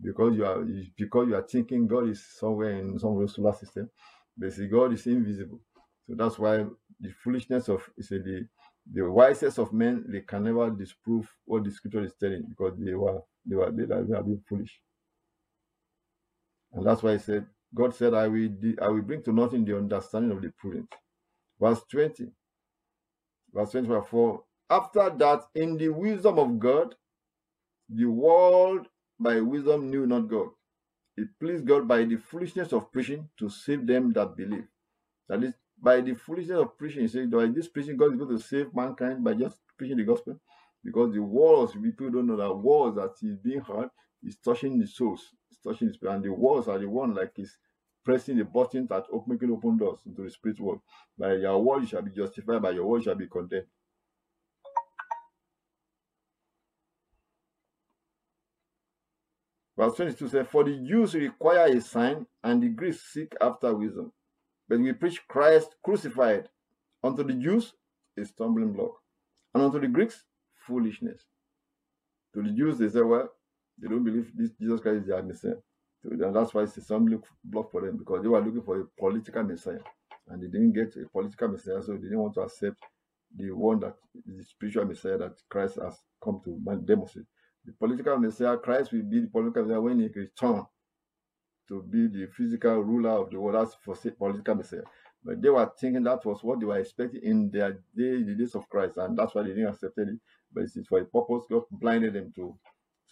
because 0.00 0.36
you 0.36 0.44
are 0.44 0.62
because 0.96 1.28
you 1.28 1.34
are 1.34 1.46
thinking 1.50 1.86
God 1.86 2.08
is 2.08 2.24
somewhere 2.38 2.78
in 2.78 2.98
some 2.98 3.26
solar 3.28 3.54
system. 3.54 3.90
Basically, 4.38 4.68
God 4.68 4.92
is 4.92 5.06
invisible. 5.06 5.60
So 6.06 6.14
that's 6.14 6.38
why 6.38 6.64
the 7.00 7.10
foolishness 7.22 7.68
of 7.68 7.82
is 7.96 8.08
the 8.08 8.46
the 8.92 9.02
wisest 9.10 9.58
of 9.58 9.72
men 9.72 10.04
they 10.08 10.22
can 10.22 10.42
never 10.44 10.68
disprove 10.70 11.30
what 11.44 11.64
the 11.64 11.70
scripture 11.70 12.04
is 12.04 12.14
telling 12.18 12.44
because 12.48 12.74
they 12.78 12.94
were 12.94 13.22
they 13.46 13.56
were 13.56 13.70
they 13.70 13.84
are 13.94 14.22
being 14.22 14.42
foolish. 14.48 14.80
And 16.72 16.86
that's 16.86 17.02
why 17.02 17.12
I 17.12 17.16
said, 17.18 17.46
God 17.74 17.94
said, 17.94 18.14
I 18.14 18.28
will 18.28 18.50
I 18.80 18.88
will 18.88 19.02
bring 19.02 19.22
to 19.24 19.32
nothing 19.32 19.64
the 19.64 19.76
understanding 19.76 20.32
of 20.36 20.42
the 20.42 20.52
prudent. 20.58 20.92
Verse 21.60 21.80
20. 21.90 22.28
Verse 23.52 23.70
24. 23.70 24.42
After 24.70 25.10
that, 25.10 25.42
in 25.54 25.76
the 25.76 25.88
wisdom 25.88 26.38
of 26.38 26.58
God, 26.58 26.94
the 27.88 28.06
world 28.06 28.88
by 29.18 29.40
wisdom 29.40 29.90
knew 29.90 30.06
not 30.06 30.28
God. 30.28 30.48
It 31.16 31.28
pleased 31.38 31.66
God 31.66 31.86
by 31.86 32.04
the 32.04 32.16
foolishness 32.16 32.72
of 32.72 32.90
preaching 32.90 33.28
to 33.38 33.48
save 33.50 33.86
them 33.86 34.12
that 34.14 34.36
believe. 34.36 34.66
That 35.28 35.44
is, 35.44 35.54
by 35.80 36.00
the 36.00 36.14
foolishness 36.14 36.58
of 36.58 36.78
preaching, 36.78 37.02
he 37.02 37.08
said, 37.08 37.30
by 37.30 37.46
this 37.46 37.68
preaching, 37.68 37.96
God 37.96 38.12
is 38.12 38.18
going 38.18 38.36
to 38.36 38.42
save 38.42 38.74
mankind 38.74 39.22
by 39.22 39.34
just 39.34 39.58
preaching 39.76 39.98
the 39.98 40.04
gospel. 40.04 40.40
Because 40.84 41.12
the 41.12 41.22
walls, 41.22 41.72
people 41.72 42.10
don't 42.10 42.26
know 42.26 42.36
that 42.36 42.54
walls 42.54 42.96
that 42.96 43.14
is 43.26 43.36
being 43.36 43.60
heard 43.60 43.88
is 44.22 44.36
touching 44.38 44.78
the 44.78 44.86
souls, 44.86 45.22
touching 45.62 45.88
the 45.88 45.94
spirit. 45.94 46.14
And 46.14 46.24
the 46.24 46.32
walls 46.32 46.68
are 46.68 46.78
the 46.78 46.88
one 46.88 47.14
like 47.14 47.32
is 47.38 47.56
pressing 48.04 48.38
the 48.38 48.44
button 48.44 48.86
that 48.88 49.04
open, 49.12 49.32
making 49.32 49.50
open 49.50 49.76
doors 49.76 50.00
into 50.06 50.22
the 50.22 50.30
spirit 50.30 50.60
world. 50.60 50.80
By 51.18 51.34
your 51.34 51.62
word 51.62 51.82
you 51.82 51.88
shall 51.88 52.02
be 52.02 52.10
justified, 52.10 52.62
by 52.62 52.70
your 52.70 52.86
word 52.86 52.98
you 52.98 53.04
shall 53.04 53.14
be 53.14 53.28
condemned. 53.28 53.66
Verse 59.76 59.94
22 59.96 60.28
says, 60.28 60.46
For 60.50 60.64
the 60.64 60.76
Jews 60.76 61.14
require 61.14 61.66
a 61.66 61.80
sign, 61.80 62.26
and 62.44 62.62
the 62.62 62.68
Greeks 62.68 63.00
seek 63.12 63.34
after 63.40 63.74
wisdom. 63.74 64.12
But 64.68 64.80
we 64.80 64.92
preach 64.92 65.26
Christ 65.28 65.74
crucified. 65.82 66.48
Unto 67.02 67.24
the 67.24 67.32
Jews, 67.32 67.72
a 68.16 68.24
stumbling 68.24 68.72
block. 68.72 69.00
And 69.54 69.62
unto 69.64 69.80
the 69.80 69.88
Greeks, 69.88 70.22
foolishness. 70.66 71.24
To 72.34 72.42
the 72.42 72.50
Jews, 72.50 72.78
they 72.78 72.88
say, 72.88 73.00
Well, 73.02 73.30
they 73.82 73.88
don't 73.88 74.04
believe 74.04 74.30
this 74.34 74.52
Jesus 74.60 74.80
Christ 74.80 75.02
is 75.02 75.06
their 75.08 75.22
Messiah. 75.22 75.56
So 76.02 76.10
and 76.10 76.34
that's 76.34 76.54
why 76.54 76.62
it's 76.62 76.76
a 76.76 76.80
stumbling 76.80 77.22
block 77.44 77.70
for 77.70 77.82
them 77.82 77.98
because 77.98 78.22
they 78.22 78.28
were 78.28 78.40
looking 78.40 78.62
for 78.62 78.80
a 78.80 78.84
political 78.98 79.42
Messiah. 79.42 79.80
And 80.28 80.42
they 80.42 80.46
didn't 80.46 80.72
get 80.72 80.94
a 80.96 81.08
political 81.08 81.48
Messiah, 81.48 81.82
so 81.82 81.92
they 81.92 82.02
didn't 82.02 82.20
want 82.20 82.34
to 82.34 82.42
accept 82.42 82.78
the 83.36 83.50
one 83.50 83.80
that 83.80 83.96
is 84.26 84.38
the 84.38 84.44
spiritual 84.44 84.84
Messiah 84.84 85.18
that 85.18 85.34
Christ 85.50 85.78
has 85.82 85.98
come 86.22 86.40
to 86.44 86.58
demonstrate. 86.84 87.26
The 87.64 87.72
political 87.72 88.18
Messiah, 88.18 88.56
Christ 88.56 88.92
will 88.92 89.02
be 89.02 89.20
the 89.20 89.28
political 89.28 89.64
Messiah 89.64 89.80
when 89.80 90.00
he 90.00 90.08
returns 90.08 90.66
to 91.68 91.82
be 91.82 92.08
the 92.08 92.26
physical 92.36 92.80
ruler 92.80 93.10
of 93.10 93.30
the 93.30 93.40
world. 93.40 93.56
That's 93.56 93.76
for 93.84 93.94
political 94.12 94.54
Messiah. 94.54 94.82
But 95.24 95.40
they 95.40 95.50
were 95.50 95.70
thinking 95.78 96.02
that 96.04 96.24
was 96.26 96.42
what 96.42 96.58
they 96.58 96.66
were 96.66 96.78
expecting 96.78 97.22
in 97.22 97.50
their 97.50 97.72
day, 97.96 98.22
the 98.22 98.34
days 98.36 98.54
of 98.54 98.68
Christ, 98.68 98.96
and 98.96 99.16
that's 99.16 99.34
why 99.34 99.42
they 99.42 99.50
didn't 99.50 99.68
accept 99.68 99.96
it. 99.98 100.08
But 100.52 100.64
it's 100.64 100.76
for 100.88 100.98
a 100.98 101.04
purpose 101.04 101.46
God 101.48 101.62
blinded 101.70 102.14
them 102.14 102.32
to, 102.36 102.54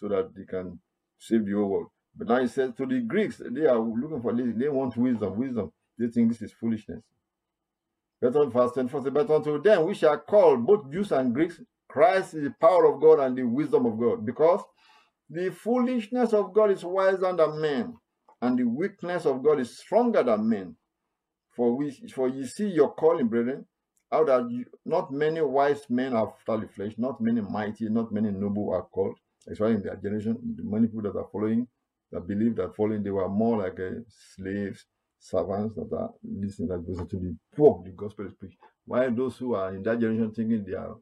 so 0.01 0.07
that 0.09 0.31
they 0.35 0.45
can 0.45 0.79
save 1.19 1.45
the 1.45 1.53
whole 1.53 1.69
world. 1.69 1.87
But 2.15 2.27
now 2.27 2.41
he 2.41 2.47
says 2.47 2.71
to 2.77 2.85
the 2.85 2.99
Greeks, 2.99 3.41
they 3.45 3.65
are 3.65 3.79
looking 3.79 4.21
for 4.21 4.33
this, 4.33 4.47
they 4.57 4.67
want 4.67 4.97
wisdom, 4.97 5.37
wisdom. 5.37 5.71
They 5.97 6.07
think 6.07 6.29
this 6.29 6.41
is 6.41 6.51
foolishness. 6.51 7.03
On 8.23 8.51
verse 8.51 8.73
24, 8.73 9.11
but 9.11 9.29
unto 9.29 9.61
them 9.61 9.85
we 9.85 9.95
shall 9.95 10.17
call 10.19 10.57
both 10.57 10.91
Jews 10.91 11.11
and 11.11 11.33
Greeks 11.33 11.59
Christ 11.91 12.35
is 12.35 12.43
the 12.43 12.55
power 12.61 12.85
of 12.85 13.01
God 13.01 13.19
and 13.19 13.37
the 13.37 13.43
wisdom 13.43 13.85
of 13.85 13.99
God, 13.99 14.25
because 14.25 14.61
the 15.29 15.51
foolishness 15.51 16.31
of 16.31 16.53
God 16.53 16.71
is 16.71 16.85
wiser 16.85 17.35
than 17.35 17.59
men, 17.59 17.97
and 18.41 18.57
the 18.57 18.63
weakness 18.63 19.25
of 19.25 19.43
God 19.43 19.59
is 19.59 19.77
stronger 19.77 20.23
than 20.23 20.47
men. 20.47 20.77
For 21.53 21.75
we, 21.75 21.91
for 22.13 22.29
you 22.29 22.45
see 22.45 22.67
your 22.67 22.93
calling, 22.93 23.27
brethren, 23.27 23.65
how 24.09 24.23
that 24.23 24.49
you, 24.49 24.65
not 24.85 25.11
many 25.11 25.41
wise 25.41 25.81
men 25.89 26.13
are 26.13 26.29
after 26.29 26.65
the 26.65 26.71
flesh, 26.71 26.93
not 26.97 27.19
many 27.19 27.41
mighty, 27.41 27.89
not 27.89 28.13
many 28.13 28.31
noble 28.31 28.73
are 28.73 28.83
called. 28.83 29.17
Especially 29.47 29.75
in 29.75 29.81
their 29.83 29.95
generation, 29.95 30.37
the 30.55 30.63
many 30.63 30.87
people 30.87 31.01
that 31.03 31.17
are 31.17 31.27
following, 31.31 31.67
that 32.11 32.27
believe 32.27 32.55
that 32.55 32.75
following, 32.75 33.03
they 33.03 33.09
were 33.09 33.29
more 33.29 33.57
like 33.57 33.79
uh, 33.79 34.01
slaves, 34.35 34.85
servants 35.19 35.75
that 35.75 35.91
are 35.95 36.11
listening, 36.23 36.69
that 36.69 36.85
goes 36.85 36.97
to 37.07 37.17
the 37.17 37.35
poor, 37.55 37.81
the 37.85 37.91
gospel 37.91 38.25
is 38.25 38.33
preached. 38.33 38.57
While 38.85 39.11
those 39.11 39.37
who 39.37 39.53
are 39.53 39.73
in 39.73 39.83
that 39.83 39.99
generation 39.99 40.31
thinking 40.31 40.63
they 40.65 40.73
are 40.73 40.95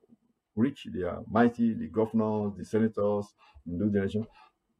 rich, 0.55 0.87
they 0.93 1.03
are 1.03 1.23
mighty, 1.29 1.73
the 1.73 1.87
governors, 1.87 2.53
the 2.57 2.65
senators 2.65 3.33
in 3.65 3.77
those 3.79 3.91
generation, 3.91 4.27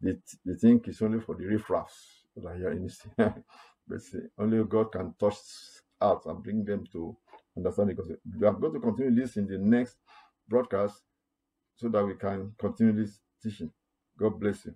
they, 0.02 0.18
they 0.46 0.56
think 0.56 0.88
it's 0.88 1.02
only 1.02 1.20
for 1.20 1.36
the 1.36 1.46
riffraffs 1.46 2.24
that 2.36 2.46
are 2.46 2.56
here 2.56 2.72
in 2.72 2.84
this. 2.84 3.02
but 3.18 4.02
see, 4.02 4.20
only 4.38 4.64
God 4.66 4.92
can 4.92 5.14
touch 5.20 5.38
out 6.02 6.26
and 6.26 6.44
bring 6.44 6.64
them 6.66 6.86
to 6.92 7.16
understand. 7.56 7.90
Because 7.90 8.12
we 8.40 8.48
are 8.48 8.54
going 8.54 8.74
to 8.74 8.80
continue 8.80 9.16
this 9.16 9.38
in 9.38 9.48
the 9.48 9.58
next 9.58 9.96
broadcast 10.48 11.02
so 11.78 11.88
that 11.90 12.06
we 12.06 12.16
can 12.16 12.54
continue 12.58 12.94
this 12.94 13.20
teaching. 13.44 13.72
God 14.20 14.40
bless 14.40 14.66
you. 14.66 14.76